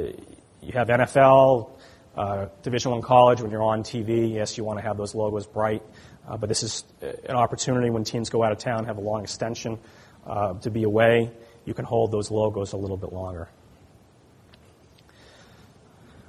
you 0.63 0.73
have 0.73 0.89
NFL, 0.89 1.71
uh, 2.17 2.47
Division 2.63 2.93
One 2.93 3.03
college, 3.03 3.43
when 3.43 3.51
you're 3.51 3.63
on 3.63 3.83
TV, 3.83 4.33
yes, 4.33 4.57
you 4.57 4.65
want 4.65 4.79
to 4.79 4.85
have 4.85 4.97
those 4.97 5.15
logos 5.15 5.47
bright. 5.47 5.83
Uh, 6.27 6.37
but 6.37 6.49
this 6.49 6.63
is 6.63 6.85
an 7.01 7.35
opportunity 7.35 7.91
when 7.91 8.05
teams 8.05 8.31
go 8.31 8.43
out 8.43 8.53
of 8.53 8.59
town, 8.59 8.85
have 8.85 8.97
a 8.97 9.01
long 9.01 9.23
extension 9.23 9.79
uh, 10.27 10.55
to 10.55 10.71
be 10.71 10.85
away. 10.85 11.31
You 11.65 11.75
can 11.75 11.85
hold 11.85 12.11
those 12.13 12.31
logos 12.31 12.73
a 12.73 12.77
little 12.77 12.97
bit 12.97 13.13
longer. 13.13 13.49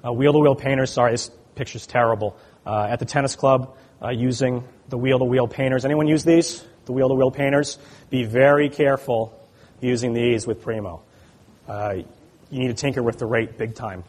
Wheel 0.03 0.33
to 0.33 0.39
wheel 0.39 0.55
painters, 0.55 0.91
sorry, 0.91 1.13
this 1.13 1.31
picture's 1.55 1.87
terrible. 1.87 2.35
Uh, 2.65 2.87
at 2.89 2.99
the 2.99 3.05
tennis 3.05 3.35
club, 3.35 3.75
uh, 4.03 4.09
using 4.09 4.63
the 4.89 4.97
wheel 4.97 5.19
to 5.19 5.25
wheel 5.25 5.47
painters. 5.47 5.85
Anyone 5.85 6.07
use 6.07 6.23
these? 6.23 6.63
The 6.85 6.91
wheel 6.91 7.07
to 7.09 7.15
wheel 7.15 7.31
painters? 7.31 7.77
Be 8.09 8.25
very 8.25 8.69
careful 8.69 9.39
using 9.79 10.13
these 10.13 10.45
with 10.45 10.61
Primo. 10.61 11.01
Uh, 11.67 11.95
you 12.49 12.59
need 12.59 12.67
to 12.67 12.73
tinker 12.73 13.01
with 13.01 13.19
the 13.19 13.25
rate 13.25 13.57
big 13.57 13.75
time 13.75 14.03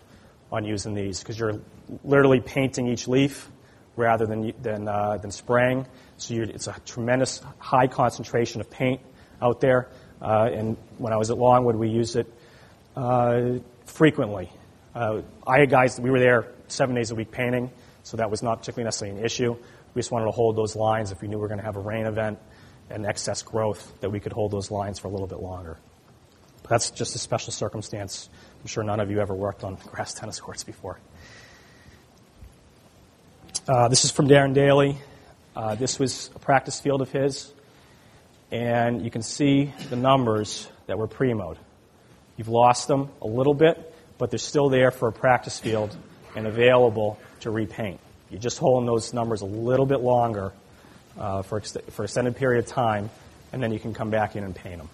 on 0.51 0.65
using 0.65 0.95
these 0.95 1.21
because 1.21 1.39
you're 1.39 1.61
literally 2.03 2.41
painting 2.41 2.89
each 2.89 3.09
leaf 3.09 3.51
rather 3.97 4.27
than, 4.27 4.53
than, 4.61 4.89
uh, 4.89 5.17
than 5.19 5.31
spraying. 5.31 5.87
So 6.17 6.35
it's 6.35 6.67
a 6.67 6.77
tremendous 6.85 7.41
high 7.59 7.87
concentration 7.87 8.61
of 8.61 8.71
paint 8.71 9.01
out 9.41 9.61
there. 9.61 9.89
Uh, 10.21 10.49
and 10.53 10.77
when 10.99 11.13
I 11.13 11.17
was 11.17 11.31
at 11.31 11.39
Longwood, 11.39 11.77
we 11.77 11.89
used 11.89 12.17
it 12.17 12.33
uh, 12.97 13.59
frequently. 13.85 14.51
Uh, 14.95 15.23
I 15.47 15.61
had 15.61 15.71
guys, 15.71 16.01
we 16.01 16.11
were 16.11 16.21
there 16.21 16.47
seven 16.69 16.95
days 16.95 17.11
a 17.11 17.15
week 17.15 17.31
painting, 17.31 17.71
so 18.05 18.17
that 18.17 18.31
was 18.31 18.43
not 18.43 18.61
particularly 18.61 18.85
necessarily 18.85 19.19
an 19.19 19.25
issue. 19.25 19.57
We 19.95 20.01
just 20.01 20.11
wanted 20.11 20.27
to 20.27 20.33
hold 20.33 20.57
those 20.57 20.75
lines 20.75 21.13
if 21.13 21.23
we 21.23 21.29
knew 21.29 21.37
we 21.37 21.43
were 21.43 21.49
going 21.49 21.61
to 21.61 21.65
have 21.65 21.77
a 21.77 21.81
rain 21.81 22.07
event 22.07 22.39
and 22.91 23.07
excess 23.07 23.43
growth, 23.43 23.93
that 24.01 24.11
we 24.11 24.21
could 24.21 24.33
hold 24.33 24.51
those 24.51 24.71
lines 24.71 24.99
for 24.99 25.09
a 25.09 25.11
little 25.11 25.27
bit 25.27 25.41
longer. 25.41 25.79
But 26.63 26.71
that's 26.71 26.91
just 26.91 27.15
a 27.15 27.19
special 27.19 27.53
circumstance. 27.53 28.29
I'm 28.61 28.67
sure 28.67 28.83
none 28.83 29.01
of 29.01 29.11
you 29.11 29.21
ever 29.21 29.35
worked 29.35 29.65
on 29.65 29.75
grass 29.87 30.15
tennis 30.15 30.41
courts 30.41 30.65
before. 30.65 30.99
Uh, 33.67 33.89
this 33.89 34.05
is 34.05 34.11
from 34.11 34.29
Darren 34.29 34.53
Daly. 34.53 34.99
Uh, 35.57 35.75
this 35.75 35.99
was 35.99 36.31
a 36.35 36.39
practice 36.39 36.81
field 36.81 37.01
of 37.01 37.11
his, 37.11 37.53
and 38.51 39.03
you 39.03 39.11
can 39.11 39.23
see 39.23 39.73
the 39.89 39.97
numbers 39.97 40.69
that 40.87 40.99
were 40.99 41.07
pre-mode. 41.07 41.59
You've 42.37 42.49
lost 42.49 42.89
them 42.89 43.09
a 43.23 43.27
little 43.27 43.55
bit, 43.55 43.95
but 44.19 44.31
they're 44.31 44.39
still 44.39 44.69
there 44.69 44.91
for 44.91 45.09
a 45.09 45.13
practice 45.13 45.59
field 45.59 45.97
and 46.35 46.47
available 46.47 47.19
to 47.41 47.51
repaint. 47.51 48.01
You're 48.31 48.41
just 48.41 48.59
holding 48.59 48.87
those 48.87 49.13
numbers 49.13 49.43
a 49.43 49.47
little 49.47 49.87
bit 49.87 50.01
longer 50.01 50.53
uh, 51.19 51.43
for, 51.43 51.59
ex- 51.59 51.77
for 51.91 52.05
extended 52.05 52.37
period 52.37 52.65
of 52.65 52.71
time, 52.71 53.11
and 53.53 53.63
then 53.63 53.73
you 53.73 53.79
can 53.79 53.95
come 53.95 54.11
back 54.11 54.37
in 54.37 54.45
and 54.45 54.55
paint 54.55 54.79
them. 54.79 54.89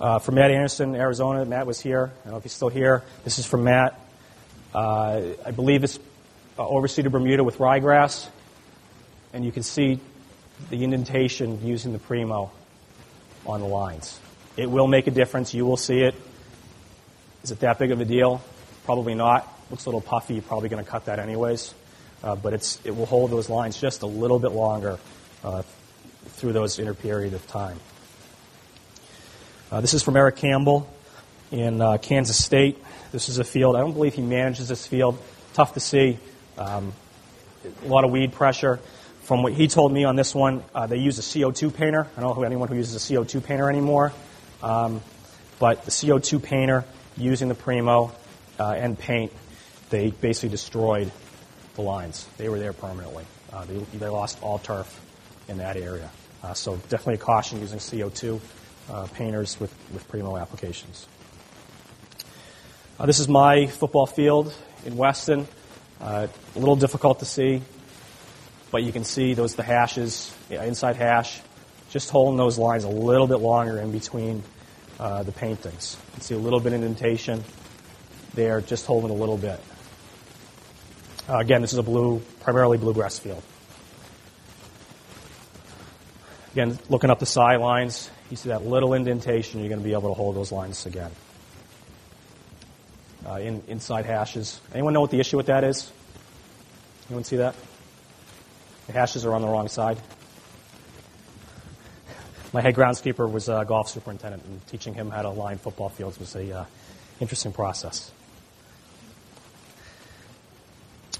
Uh, 0.00 0.18
from 0.20 0.36
Matt 0.36 0.52
Anderson, 0.52 0.94
Arizona, 0.94 1.44
Matt 1.44 1.66
was 1.66 1.80
here. 1.80 2.12
I 2.20 2.24
don't 2.24 2.32
know 2.32 2.36
if 2.38 2.44
he's 2.44 2.52
still 2.52 2.68
here. 2.68 3.02
This 3.24 3.38
is 3.40 3.46
from 3.46 3.64
Matt. 3.64 3.98
Uh, 4.72 5.22
I 5.44 5.50
believe 5.50 5.82
it's 5.82 5.98
uh, 6.56 6.64
overseeded 6.64 7.10
Bermuda 7.10 7.42
with 7.42 7.58
ryegrass, 7.58 8.28
and 9.32 9.44
you 9.44 9.50
can 9.50 9.64
see 9.64 9.98
the 10.70 10.84
indentation 10.84 11.66
using 11.66 11.92
the 11.92 11.98
Primo 11.98 12.52
on 13.44 13.60
the 13.60 13.66
lines. 13.66 14.20
It 14.56 14.70
will 14.70 14.86
make 14.86 15.08
a 15.08 15.10
difference. 15.10 15.52
You 15.52 15.66
will 15.66 15.76
see 15.76 16.00
it. 16.00 16.14
Is 17.42 17.50
it 17.50 17.60
that 17.60 17.78
big 17.78 17.90
of 17.90 18.00
a 18.00 18.04
deal? 18.04 18.42
Probably 18.84 19.14
not. 19.14 19.52
Looks 19.70 19.84
a 19.84 19.88
little 19.88 20.00
puffy. 20.00 20.34
You're 20.34 20.42
probably 20.42 20.68
going 20.68 20.84
to 20.84 20.90
cut 20.90 21.06
that 21.06 21.18
anyways. 21.18 21.74
Uh, 22.22 22.34
but 22.34 22.52
it's, 22.52 22.78
it 22.84 22.96
will 22.96 23.06
hold 23.06 23.30
those 23.30 23.48
lines 23.48 23.80
just 23.80 24.02
a 24.02 24.06
little 24.06 24.38
bit 24.38 24.52
longer 24.52 24.98
uh, 25.44 25.62
through 26.26 26.52
those 26.52 26.78
inner 26.78 26.94
period 26.94 27.34
of 27.34 27.46
time. 27.46 27.78
Uh, 29.70 29.80
this 29.80 29.94
is 29.94 30.02
from 30.02 30.16
Eric 30.16 30.36
Campbell 30.36 30.88
in 31.52 31.80
uh, 31.80 31.98
Kansas 31.98 32.42
State. 32.42 32.82
This 33.12 33.28
is 33.28 33.38
a 33.38 33.44
field. 33.44 33.76
I 33.76 33.80
don't 33.80 33.92
believe 33.92 34.14
he 34.14 34.22
manages 34.22 34.68
this 34.68 34.86
field. 34.86 35.18
Tough 35.54 35.74
to 35.74 35.80
see. 35.80 36.18
Um, 36.56 36.92
a 37.84 37.88
lot 37.88 38.04
of 38.04 38.10
weed 38.10 38.32
pressure. 38.32 38.80
From 39.22 39.42
what 39.42 39.52
he 39.52 39.68
told 39.68 39.92
me 39.92 40.04
on 40.04 40.16
this 40.16 40.34
one, 40.34 40.64
uh, 40.74 40.86
they 40.86 40.96
use 40.96 41.18
a 41.18 41.22
CO2 41.22 41.74
painter. 41.74 42.06
I 42.16 42.20
don't 42.20 42.36
know 42.36 42.42
anyone 42.42 42.68
who 42.68 42.76
uses 42.76 43.10
a 43.10 43.14
CO2 43.14 43.44
painter 43.44 43.68
anymore. 43.68 44.12
Um, 44.62 45.02
but 45.58 45.84
the 45.84 45.90
CO2 45.90 46.42
painter 46.42 46.84
using 47.16 47.48
the 47.48 47.54
Primo 47.54 48.12
uh, 48.58 48.72
and 48.72 48.98
paint, 48.98 49.32
they 49.90 50.10
basically 50.10 50.50
destroyed 50.50 51.10
the 51.74 51.82
lines. 51.82 52.26
They 52.36 52.48
were 52.48 52.58
there 52.58 52.72
permanently. 52.72 53.24
Uh, 53.52 53.64
they, 53.64 53.78
they, 53.98 54.08
lost 54.08 54.38
all 54.42 54.58
turf 54.58 55.00
in 55.48 55.58
that 55.58 55.76
area. 55.76 56.10
Uh, 56.42 56.52
so 56.52 56.76
definitely 56.88 57.14
a 57.14 57.18
caution 57.18 57.60
using 57.60 57.78
CO2 57.78 58.40
uh, 58.90 59.06
painters 59.14 59.58
with, 59.58 59.72
with 59.92 60.06
Primo 60.08 60.36
applications. 60.36 61.06
Uh, 62.98 63.06
this 63.06 63.20
is 63.20 63.28
my 63.28 63.66
football 63.66 64.06
field 64.06 64.52
in 64.84 64.96
Weston. 64.96 65.46
Uh, 66.00 66.26
a 66.54 66.58
little 66.58 66.76
difficult 66.76 67.20
to 67.20 67.24
see, 67.24 67.62
but 68.70 68.82
you 68.82 68.92
can 68.92 69.04
see 69.04 69.34
those 69.34 69.56
the 69.56 69.62
hashes, 69.62 70.32
inside 70.50 70.96
hash, 70.96 71.40
just 71.90 72.10
holding 72.10 72.36
those 72.36 72.58
lines 72.58 72.84
a 72.84 72.88
little 72.88 73.26
bit 73.26 73.38
longer 73.38 73.78
in 73.78 73.90
between 73.90 74.42
uh, 75.00 75.22
the 75.22 75.32
paintings. 75.32 75.96
You 76.06 76.12
can 76.12 76.20
see 76.22 76.34
a 76.34 76.38
little 76.38 76.60
bit 76.60 76.72
of 76.72 76.82
indentation 76.82 77.42
there, 78.34 78.60
just 78.60 78.86
holding 78.86 79.10
a 79.10 79.14
little 79.14 79.36
bit. 79.36 79.60
Uh, 81.28 81.38
again, 81.40 81.60
this 81.60 81.74
is 81.74 81.78
a 81.78 81.82
blue, 81.82 82.22
primarily 82.40 82.78
bluegrass 82.78 83.18
field. 83.18 83.42
Again, 86.52 86.78
looking 86.88 87.10
up 87.10 87.18
the 87.18 87.26
sidelines, 87.26 88.10
you 88.30 88.36
see 88.38 88.48
that 88.48 88.64
little 88.64 88.94
indentation, 88.94 89.60
you're 89.60 89.68
going 89.68 89.80
to 89.80 89.84
be 89.84 89.92
able 89.92 90.08
to 90.08 90.14
hold 90.14 90.36
those 90.36 90.50
lines 90.50 90.86
again 90.86 91.10
uh, 93.26 93.34
in, 93.34 93.62
inside 93.68 94.06
hashes. 94.06 94.58
Anyone 94.72 94.94
know 94.94 95.02
what 95.02 95.10
the 95.10 95.20
issue 95.20 95.36
with 95.36 95.46
that 95.46 95.64
is? 95.64 95.92
Anyone 97.08 97.24
see 97.24 97.36
that? 97.36 97.54
The 98.86 98.94
hashes 98.94 99.26
are 99.26 99.34
on 99.34 99.42
the 99.42 99.48
wrong 99.48 99.68
side. 99.68 99.98
My 102.54 102.62
head 102.62 102.74
groundskeeper 102.74 103.30
was 103.30 103.50
a 103.50 103.66
golf 103.68 103.90
superintendent, 103.90 104.44
and 104.46 104.66
teaching 104.68 104.94
him 104.94 105.10
how 105.10 105.20
to 105.20 105.28
line 105.28 105.58
football 105.58 105.90
fields 105.90 106.18
was 106.18 106.34
a 106.34 106.60
uh, 106.60 106.64
interesting 107.20 107.52
process. 107.52 108.10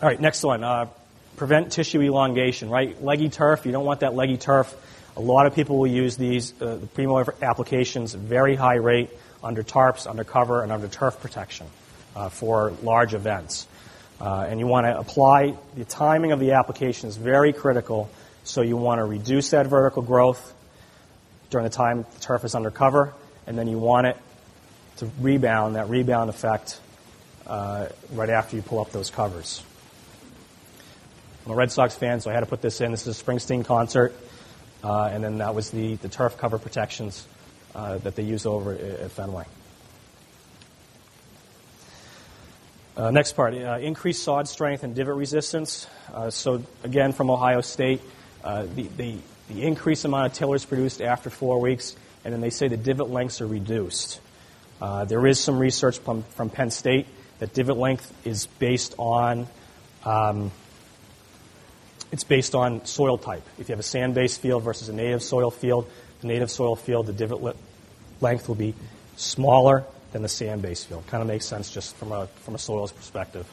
All 0.00 0.08
right, 0.08 0.20
next 0.20 0.44
one. 0.44 0.62
Uh, 0.62 0.86
prevent 1.34 1.72
tissue 1.72 2.00
elongation, 2.00 2.70
right? 2.70 3.02
Leggy 3.02 3.30
turf, 3.30 3.66
you 3.66 3.72
don't 3.72 3.84
want 3.84 4.00
that 4.00 4.14
leggy 4.14 4.36
turf. 4.36 4.72
A 5.16 5.20
lot 5.20 5.46
of 5.46 5.56
people 5.56 5.76
will 5.76 5.88
use 5.88 6.16
these, 6.16 6.52
uh, 6.62 6.76
the 6.76 6.86
Primo 6.86 7.24
applications, 7.42 8.14
very 8.14 8.54
high 8.54 8.76
rate 8.76 9.10
under 9.42 9.64
tarps, 9.64 10.08
under 10.08 10.22
cover, 10.22 10.62
and 10.62 10.70
under 10.70 10.86
turf 10.86 11.18
protection 11.18 11.66
uh, 12.14 12.28
for 12.28 12.72
large 12.84 13.12
events. 13.12 13.66
Uh, 14.20 14.46
and 14.48 14.60
you 14.60 14.68
want 14.68 14.86
to 14.86 14.96
apply 14.96 15.56
the 15.74 15.84
timing 15.84 16.30
of 16.30 16.38
the 16.38 16.52
application 16.52 17.08
is 17.08 17.16
very 17.16 17.52
critical. 17.52 18.08
So 18.44 18.62
you 18.62 18.76
want 18.76 19.00
to 19.00 19.04
reduce 19.04 19.50
that 19.50 19.66
vertical 19.66 20.02
growth 20.02 20.54
during 21.50 21.64
the 21.64 21.74
time 21.74 22.06
the 22.14 22.20
turf 22.20 22.44
is 22.44 22.54
under 22.54 22.70
cover, 22.70 23.14
and 23.48 23.58
then 23.58 23.66
you 23.66 23.78
want 23.78 24.06
it 24.06 24.16
to 24.98 25.10
rebound, 25.20 25.74
that 25.74 25.88
rebound 25.88 26.30
effect, 26.30 26.78
uh, 27.48 27.88
right 28.12 28.30
after 28.30 28.54
you 28.54 28.62
pull 28.62 28.78
up 28.78 28.92
those 28.92 29.10
covers. 29.10 29.64
I'm 31.48 31.52
a 31.52 31.56
Red 31.56 31.72
Sox 31.72 31.94
fan, 31.94 32.20
so 32.20 32.28
I 32.30 32.34
had 32.34 32.40
to 32.40 32.46
put 32.46 32.60
this 32.60 32.82
in. 32.82 32.90
This 32.90 33.06
is 33.06 33.18
a 33.18 33.24
Springsteen 33.24 33.64
concert, 33.64 34.14
uh, 34.84 35.04
and 35.04 35.24
then 35.24 35.38
that 35.38 35.54
was 35.54 35.70
the, 35.70 35.94
the 35.94 36.10
turf 36.10 36.36
cover 36.36 36.58
protections 36.58 37.26
uh, 37.74 37.96
that 37.96 38.16
they 38.16 38.22
use 38.22 38.44
over 38.44 38.74
at 38.74 39.10
Fenway. 39.12 39.46
Uh, 42.98 43.10
next 43.12 43.32
part, 43.32 43.54
uh, 43.54 43.78
increased 43.80 44.22
sod 44.22 44.46
strength 44.46 44.84
and 44.84 44.94
divot 44.94 45.16
resistance. 45.16 45.86
Uh, 46.12 46.28
so 46.28 46.62
again, 46.84 47.12
from 47.12 47.30
Ohio 47.30 47.62
State, 47.62 48.02
uh, 48.44 48.66
the, 48.74 48.82
the, 48.98 49.16
the 49.48 49.62
increased 49.62 50.04
amount 50.04 50.26
of 50.26 50.34
tillers 50.34 50.66
produced 50.66 51.00
after 51.00 51.30
four 51.30 51.62
weeks, 51.62 51.96
and 52.26 52.34
then 52.34 52.42
they 52.42 52.50
say 52.50 52.68
the 52.68 52.76
divot 52.76 53.08
lengths 53.08 53.40
are 53.40 53.46
reduced. 53.46 54.20
There 54.80 55.26
is 55.26 55.40
some 55.40 55.58
research 55.58 55.98
from, 56.00 56.24
from 56.24 56.50
Penn 56.50 56.70
State 56.70 57.06
that 57.38 57.54
divot 57.54 57.78
length 57.78 58.12
is 58.26 58.44
based 58.44 58.94
on 58.98 59.46
um, 60.04 60.50
it's 62.10 62.24
based 62.24 62.54
on 62.54 62.84
soil 62.86 63.18
type. 63.18 63.42
If 63.58 63.68
you 63.68 63.72
have 63.72 63.80
a 63.80 63.84
sand-based 63.84 64.40
field 64.40 64.62
versus 64.62 64.88
a 64.88 64.92
native 64.92 65.22
soil 65.22 65.50
field, 65.50 65.90
the 66.20 66.26
native 66.26 66.50
soil 66.50 66.76
field, 66.76 67.06
the 67.06 67.12
divot 67.12 67.56
length 68.20 68.48
will 68.48 68.54
be 68.54 68.74
smaller 69.16 69.84
than 70.12 70.22
the 70.22 70.28
sand-based 70.28 70.86
field. 70.88 71.06
Kind 71.06 71.22
of 71.22 71.28
makes 71.28 71.46
sense 71.46 71.70
just 71.70 71.94
from 71.96 72.12
a 72.12 72.26
from 72.44 72.54
a 72.54 72.58
soils 72.58 72.92
perspective. 72.92 73.46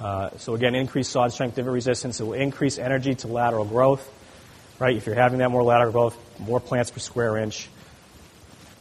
Uh, 0.00 0.30
so 0.38 0.54
again, 0.54 0.74
increased 0.74 1.12
sod 1.12 1.32
strength, 1.32 1.54
divot 1.54 1.72
resistance. 1.72 2.20
It 2.20 2.24
will 2.24 2.32
increase 2.32 2.78
energy 2.78 3.14
to 3.16 3.28
lateral 3.28 3.64
growth. 3.64 4.10
Right? 4.80 4.96
If 4.96 5.06
you're 5.06 5.14
having 5.14 5.38
that 5.38 5.50
more 5.50 5.62
lateral 5.62 5.92
growth, 5.92 6.40
more 6.40 6.58
plants 6.58 6.90
per 6.90 6.98
square 6.98 7.36
inch, 7.36 7.68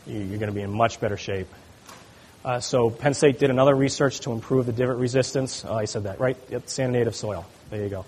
you're 0.07 0.39
going 0.39 0.47
to 0.47 0.51
be 0.51 0.61
in 0.61 0.71
much 0.71 0.99
better 0.99 1.17
shape. 1.17 1.47
Uh, 2.43 2.59
so 2.59 2.89
Penn 2.89 3.13
State 3.13 3.39
did 3.39 3.51
another 3.51 3.75
research 3.75 4.21
to 4.21 4.31
improve 4.31 4.65
the 4.65 4.73
divot 4.73 4.97
resistance. 4.97 5.63
Oh, 5.63 5.75
I 5.75 5.85
said 5.85 6.03
that, 6.03 6.19
right? 6.19 6.35
Yep, 6.49 6.67
sand 6.67 6.93
native 6.93 7.15
soil. 7.15 7.45
There 7.69 7.81
you 7.81 7.89
go. 7.89 8.05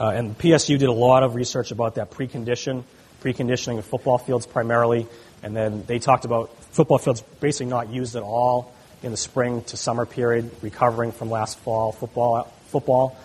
Uh, 0.00 0.08
and 0.08 0.38
PSU 0.38 0.78
did 0.78 0.88
a 0.88 0.92
lot 0.92 1.22
of 1.22 1.34
research 1.34 1.72
about 1.72 1.96
that 1.96 2.10
precondition, 2.10 2.84
preconditioning 3.22 3.76
of 3.78 3.84
football 3.84 4.16
fields 4.16 4.46
primarily, 4.46 5.06
and 5.42 5.54
then 5.54 5.84
they 5.86 5.98
talked 5.98 6.24
about 6.24 6.50
football 6.70 6.96
fields 6.96 7.20
basically 7.40 7.66
not 7.66 7.90
used 7.90 8.16
at 8.16 8.22
all 8.22 8.72
in 9.02 9.10
the 9.10 9.16
spring 9.18 9.62
to 9.64 9.76
summer 9.76 10.06
period, 10.06 10.50
recovering 10.62 11.12
from 11.12 11.28
last 11.28 11.58
fall 11.58 11.92
football, 11.92 12.44
football, 12.68 13.18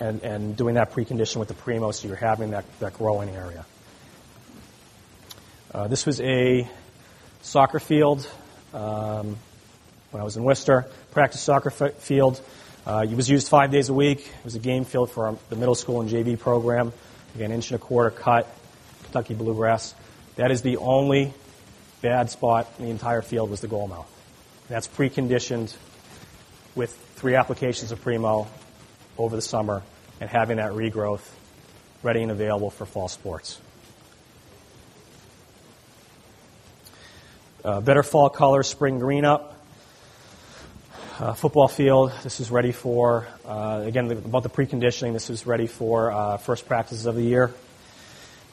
and, 0.00 0.22
and 0.22 0.56
doing 0.56 0.76
that 0.76 0.92
precondition 0.92 1.36
with 1.36 1.48
the 1.48 1.54
primo, 1.54 1.90
so 1.90 2.08
you're 2.08 2.16
having 2.16 2.52
that, 2.52 2.64
that 2.80 2.94
growing 2.94 3.28
area. 3.28 3.66
Uh, 5.74 5.86
this 5.88 6.06
was 6.06 6.18
a 6.22 6.66
soccer 7.42 7.78
field 7.78 8.26
um, 8.72 9.36
when 10.10 10.22
I 10.22 10.24
was 10.24 10.38
in 10.38 10.44
Worcester, 10.44 10.86
practice 11.10 11.42
soccer 11.42 11.72
f- 11.78 11.94
field. 11.96 12.40
Uh, 12.84 13.06
it 13.08 13.14
was 13.14 13.30
used 13.30 13.48
five 13.48 13.70
days 13.70 13.88
a 13.88 13.94
week. 13.94 14.20
It 14.20 14.44
was 14.44 14.56
a 14.56 14.58
game 14.58 14.84
field 14.84 15.10
for 15.10 15.26
our, 15.26 15.36
the 15.50 15.56
middle 15.56 15.76
school 15.76 16.00
and 16.00 16.10
JV 16.10 16.38
program. 16.38 16.92
Again, 17.34 17.52
inch 17.52 17.70
and 17.70 17.80
a 17.80 17.84
quarter 17.84 18.10
cut, 18.10 18.52
Kentucky 19.04 19.34
bluegrass. 19.34 19.94
That 20.36 20.50
is 20.50 20.62
the 20.62 20.78
only 20.78 21.32
bad 22.00 22.30
spot 22.30 22.68
in 22.78 22.86
the 22.86 22.90
entire 22.90 23.22
field 23.22 23.50
was 23.50 23.60
the 23.60 23.68
goal 23.68 23.86
mouth. 23.86 24.08
That's 24.68 24.88
preconditioned 24.88 25.74
with 26.74 26.90
three 27.14 27.36
applications 27.36 27.92
of 27.92 28.00
Primo 28.02 28.48
over 29.16 29.36
the 29.36 29.42
summer 29.42 29.82
and 30.20 30.28
having 30.28 30.56
that 30.56 30.72
regrowth 30.72 31.26
ready 32.02 32.22
and 32.22 32.32
available 32.32 32.70
for 32.70 32.84
fall 32.84 33.08
sports. 33.08 33.60
Uh, 37.64 37.80
better 37.80 38.02
fall 38.02 38.28
color, 38.28 38.64
spring 38.64 38.98
green 38.98 39.24
up. 39.24 39.61
Uh, 41.22 41.32
football 41.34 41.68
field, 41.68 42.10
this 42.24 42.40
is 42.40 42.50
ready 42.50 42.72
for, 42.72 43.28
uh, 43.46 43.80
again, 43.84 44.10
about 44.10 44.42
the 44.42 44.48
preconditioning, 44.48 45.12
this 45.12 45.30
is 45.30 45.46
ready 45.46 45.68
for 45.68 46.10
uh, 46.10 46.36
first 46.36 46.66
practices 46.66 47.06
of 47.06 47.14
the 47.14 47.22
year. 47.22 47.54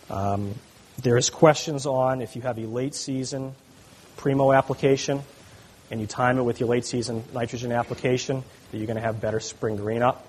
Um, 0.07 0.53
there 1.01 1.17
is 1.17 1.31
questions 1.31 1.87
on 1.87 2.21
if 2.21 2.35
you 2.35 2.43
have 2.43 2.59
a 2.59 2.67
late 2.67 2.93
season 2.93 3.55
primo 4.17 4.51
application 4.51 5.23
and 5.89 5.99
you 5.99 6.05
time 6.05 6.37
it 6.37 6.43
with 6.43 6.59
your 6.59 6.69
late 6.69 6.85
season 6.85 7.23
nitrogen 7.33 7.71
application, 7.71 8.43
that 8.69 8.77
you're 8.77 8.85
going 8.85 8.97
to 8.97 9.01
have 9.01 9.19
better 9.19 9.39
spring 9.39 9.75
green 9.75 10.03
up. 10.03 10.27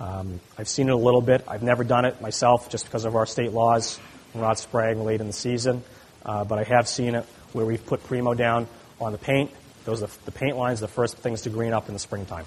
Um, 0.00 0.40
I've 0.58 0.68
seen 0.68 0.88
it 0.88 0.92
a 0.92 0.96
little 0.96 1.22
bit. 1.22 1.44
I've 1.46 1.62
never 1.62 1.84
done 1.84 2.04
it 2.04 2.20
myself 2.20 2.68
just 2.68 2.84
because 2.84 3.04
of 3.04 3.14
our 3.14 3.26
state 3.26 3.52
laws. 3.52 4.00
We're 4.34 4.40
not 4.40 4.58
spraying 4.58 5.04
late 5.04 5.20
in 5.20 5.28
the 5.28 5.32
season, 5.32 5.84
uh, 6.26 6.42
but 6.42 6.58
I 6.58 6.64
have 6.64 6.88
seen 6.88 7.14
it 7.14 7.24
where 7.52 7.64
we've 7.64 7.86
put 7.86 8.02
Primo 8.02 8.34
down 8.34 8.66
on 9.00 9.12
the 9.12 9.18
paint. 9.18 9.52
Those 9.84 10.02
are 10.02 10.08
the, 10.24 10.32
paint 10.32 10.56
lines, 10.56 10.80
the 10.80 10.88
first 10.88 11.16
things 11.18 11.42
to 11.42 11.50
green 11.50 11.72
up 11.72 11.88
in 11.88 11.94
the 11.94 12.00
springtime. 12.00 12.44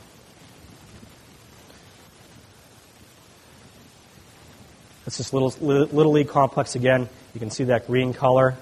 It's 5.06 5.18
this 5.18 5.34
little, 5.34 5.50
little 5.60 6.12
league 6.12 6.30
complex 6.30 6.76
again. 6.76 7.10
You 7.34 7.40
can 7.40 7.50
see 7.50 7.66
that 7.66 7.88
green 7.88 8.14
color 8.14 8.56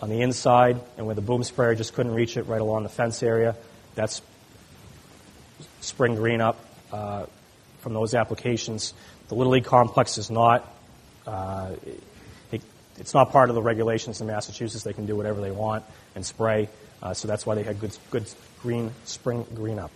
on 0.00 0.08
the 0.08 0.20
inside, 0.20 0.80
and 0.96 1.06
where 1.06 1.14
the 1.14 1.22
boom 1.22 1.42
sprayer 1.42 1.74
just 1.74 1.94
couldn't 1.94 2.14
reach 2.14 2.36
it 2.36 2.42
right 2.42 2.60
along 2.60 2.82
the 2.82 2.88
fence 2.88 3.22
area. 3.22 3.56
That's 3.94 4.22
spring 5.80 6.14
green 6.14 6.40
up 6.40 6.62
uh, 6.92 7.26
from 7.80 7.94
those 7.94 8.14
applications. 8.14 8.94
The 9.28 9.34
Little 9.34 9.52
League 9.52 9.64
complex 9.64 10.18
is 10.18 10.30
not 10.30 10.70
uh, 11.26 11.72
it's 12.98 13.14
not 13.14 13.32
part 13.32 13.48
of 13.48 13.54
the 13.54 13.62
regulations 13.62 14.20
in 14.20 14.26
Massachusetts. 14.26 14.84
They 14.84 14.92
can 14.92 15.06
do 15.06 15.16
whatever 15.16 15.40
they 15.40 15.50
want 15.50 15.84
and 16.14 16.24
spray. 16.24 16.68
Uh, 17.04 17.12
so 17.12 17.28
that's 17.28 17.44
why 17.44 17.54
they 17.54 17.62
had 17.62 17.78
good, 17.78 17.96
good 18.10 18.24
green 18.62 18.90
spring 19.04 19.46
green 19.54 19.78
up. 19.78 19.92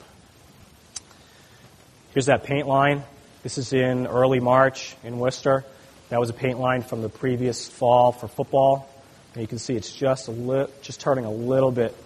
Here's 2.12 2.26
that 2.26 2.44
paint 2.44 2.68
line. 2.68 3.02
This 3.42 3.56
is 3.56 3.72
in 3.72 4.06
early 4.06 4.40
March 4.40 4.94
in 5.02 5.18
Worcester. 5.18 5.64
That 6.10 6.20
was 6.20 6.28
a 6.28 6.34
paint 6.34 6.60
line 6.60 6.82
from 6.82 7.02
the 7.02 7.08
previous 7.08 7.66
fall 7.66 8.12
for 8.12 8.28
football. 8.28 8.88
And 9.32 9.40
you 9.40 9.48
can 9.48 9.58
see 9.58 9.74
it's 9.74 9.92
just 9.92 10.28
a 10.28 10.32
li- 10.32 10.66
just 10.82 11.00
turning 11.00 11.24
a 11.24 11.30
little 11.30 11.70
bit 11.70 11.96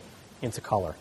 into 0.41 0.61
color. 0.61 0.95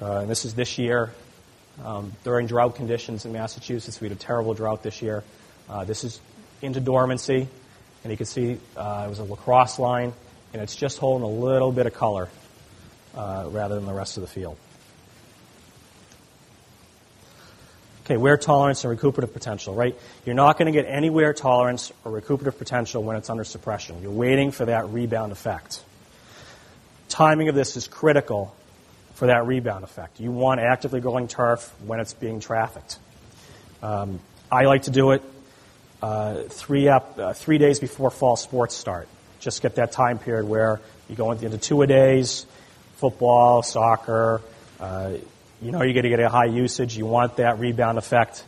Uh, 0.00 0.20
and 0.20 0.30
this 0.30 0.44
is 0.44 0.54
this 0.54 0.78
year. 0.78 1.10
Um, 1.84 2.12
during 2.24 2.46
drought 2.46 2.76
conditions 2.76 3.24
in 3.24 3.32
Massachusetts, 3.32 4.00
we 4.00 4.08
had 4.08 4.16
a 4.16 4.20
terrible 4.20 4.54
drought 4.54 4.82
this 4.82 5.02
year. 5.02 5.22
Uh, 5.68 5.84
this 5.84 6.04
is 6.04 6.20
into 6.62 6.80
dormancy, 6.80 7.48
and 8.04 8.10
you 8.10 8.16
can 8.16 8.26
see 8.26 8.58
uh, 8.76 9.04
it 9.06 9.08
was 9.08 9.18
a 9.18 9.24
lacrosse 9.24 9.78
line, 9.78 10.12
and 10.52 10.62
it's 10.62 10.74
just 10.74 10.98
holding 10.98 11.24
a 11.24 11.30
little 11.30 11.72
bit 11.72 11.86
of 11.86 11.94
color 11.94 12.28
uh, 13.16 13.48
rather 13.50 13.74
than 13.74 13.86
the 13.86 13.92
rest 13.92 14.16
of 14.16 14.22
the 14.22 14.28
field. 14.28 14.56
Okay, 18.04 18.16
wear 18.16 18.36
tolerance 18.36 18.82
and 18.82 18.90
recuperative 18.90 19.32
potential, 19.32 19.74
right? 19.74 19.96
You're 20.26 20.34
not 20.34 20.58
going 20.58 20.66
to 20.66 20.72
get 20.72 20.90
any 20.90 21.10
wear 21.10 21.32
tolerance 21.32 21.92
or 22.04 22.10
recuperative 22.10 22.58
potential 22.58 23.04
when 23.04 23.16
it's 23.16 23.30
under 23.30 23.44
suppression. 23.44 24.02
You're 24.02 24.10
waiting 24.10 24.50
for 24.50 24.64
that 24.64 24.88
rebound 24.88 25.30
effect. 25.30 25.80
Timing 27.08 27.48
of 27.48 27.54
this 27.54 27.76
is 27.76 27.86
critical 27.86 28.54
for 29.14 29.26
that 29.26 29.46
rebound 29.46 29.84
effect. 29.84 30.18
You 30.18 30.32
want 30.32 30.60
actively 30.60 31.00
growing 31.00 31.28
turf 31.28 31.72
when 31.86 32.00
it's 32.00 32.14
being 32.14 32.40
trafficked. 32.40 32.98
Um, 33.80 34.18
I 34.50 34.64
like 34.64 34.82
to 34.82 34.90
do 34.90 35.12
it 35.12 35.22
uh, 36.02 36.42
three, 36.48 36.88
up, 36.88 37.18
uh, 37.18 37.32
three 37.32 37.58
days 37.58 37.78
before 37.78 38.10
fall 38.10 38.36
sports 38.36 38.74
start. 38.74 39.06
Just 39.40 39.62
get 39.62 39.76
that 39.76 39.92
time 39.92 40.18
period 40.18 40.46
where 40.46 40.80
you 41.08 41.16
go 41.16 41.32
into 41.32 41.58
two 41.58 41.82
a 41.82 41.86
days, 41.86 42.46
football, 42.96 43.62
soccer. 43.62 44.40
Uh, 44.78 45.14
you 45.60 45.72
know 45.72 45.82
you're 45.82 45.92
going 45.92 46.04
to 46.04 46.08
get 46.08 46.20
a 46.20 46.28
high 46.28 46.46
usage. 46.46 46.96
You 46.96 47.06
want 47.06 47.36
that 47.36 47.58
rebound 47.58 47.98
effect 47.98 48.44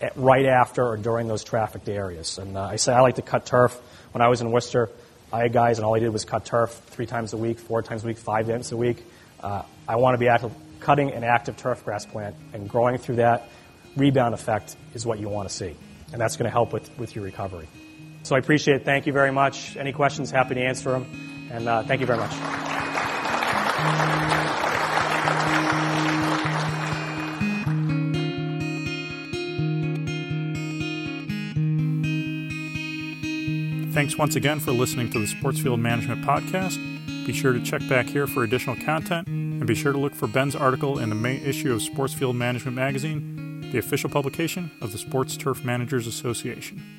at, 0.00 0.16
right 0.16 0.46
after 0.46 0.84
or 0.86 0.96
during 0.96 1.28
those 1.28 1.44
trafficked 1.44 1.88
areas. 1.88 2.38
And 2.38 2.56
uh, 2.56 2.64
I 2.64 2.76
say 2.76 2.92
I 2.92 3.00
like 3.00 3.16
to 3.16 3.22
cut 3.22 3.46
turf. 3.46 3.74
When 4.12 4.22
I 4.22 4.28
was 4.28 4.40
in 4.40 4.50
Worcester, 4.50 4.90
I 5.32 5.40
had 5.40 5.52
guys, 5.52 5.78
and 5.78 5.84
all 5.84 5.94
I 5.94 5.98
did 5.98 6.10
was 6.10 6.24
cut 6.24 6.44
turf 6.44 6.70
three 6.88 7.06
times 7.06 7.32
a 7.32 7.36
week, 7.36 7.58
four 7.58 7.82
times 7.82 8.04
a 8.04 8.06
week, 8.06 8.18
five 8.18 8.46
times 8.46 8.72
a 8.72 8.76
week. 8.76 9.04
Uh, 9.40 9.62
I 9.86 9.96
want 9.96 10.14
to 10.14 10.18
be 10.18 10.28
active, 10.28 10.52
cutting 10.80 11.12
an 11.12 11.24
active 11.24 11.56
turf 11.56 11.84
grass 11.84 12.04
plant 12.06 12.34
and 12.52 12.68
growing 12.68 12.98
through 12.98 13.16
that 13.16 13.48
rebound 13.96 14.34
effect 14.34 14.76
is 14.94 15.06
what 15.06 15.18
you 15.18 15.28
want 15.28 15.48
to 15.48 15.54
see 15.54 15.74
and 16.12 16.20
that's 16.20 16.36
going 16.36 16.44
to 16.44 16.50
help 16.50 16.72
with, 16.72 16.96
with 16.98 17.14
your 17.14 17.24
recovery. 17.24 17.68
So 18.26 18.34
I 18.34 18.40
appreciate 18.40 18.78
it. 18.78 18.84
Thank 18.84 19.06
you 19.06 19.12
very 19.12 19.30
much. 19.30 19.76
Any 19.76 19.92
questions, 19.92 20.32
happy 20.32 20.56
to 20.56 20.60
answer 20.60 20.90
them. 20.90 21.06
And 21.52 21.68
uh, 21.68 21.84
thank 21.84 22.00
you 22.00 22.08
very 22.08 22.18
much. 22.18 22.32
Thanks 33.94 34.18
once 34.18 34.34
again 34.34 34.58
for 34.58 34.72
listening 34.72 35.08
to 35.12 35.20
the 35.20 35.26
Sportsfield 35.26 35.78
Management 35.78 36.24
Podcast. 36.24 36.78
Be 37.26 37.32
sure 37.32 37.52
to 37.52 37.62
check 37.62 37.88
back 37.88 38.06
here 38.06 38.26
for 38.26 38.42
additional 38.42 38.74
content, 38.74 39.28
and 39.28 39.64
be 39.68 39.76
sure 39.76 39.92
to 39.92 39.98
look 39.98 40.16
for 40.16 40.26
Ben's 40.26 40.56
article 40.56 40.98
in 40.98 41.10
the 41.10 41.14
May 41.14 41.36
issue 41.36 41.72
of 41.72 41.80
Sportsfield 41.80 42.34
Management 42.34 42.74
Magazine 42.74 43.46
the 43.72 43.78
official 43.78 44.08
publication 44.08 44.70
of 44.80 44.92
the 44.92 44.98
Sports 44.98 45.36
Turf 45.36 45.64
Managers 45.64 46.06
Association. 46.06 46.95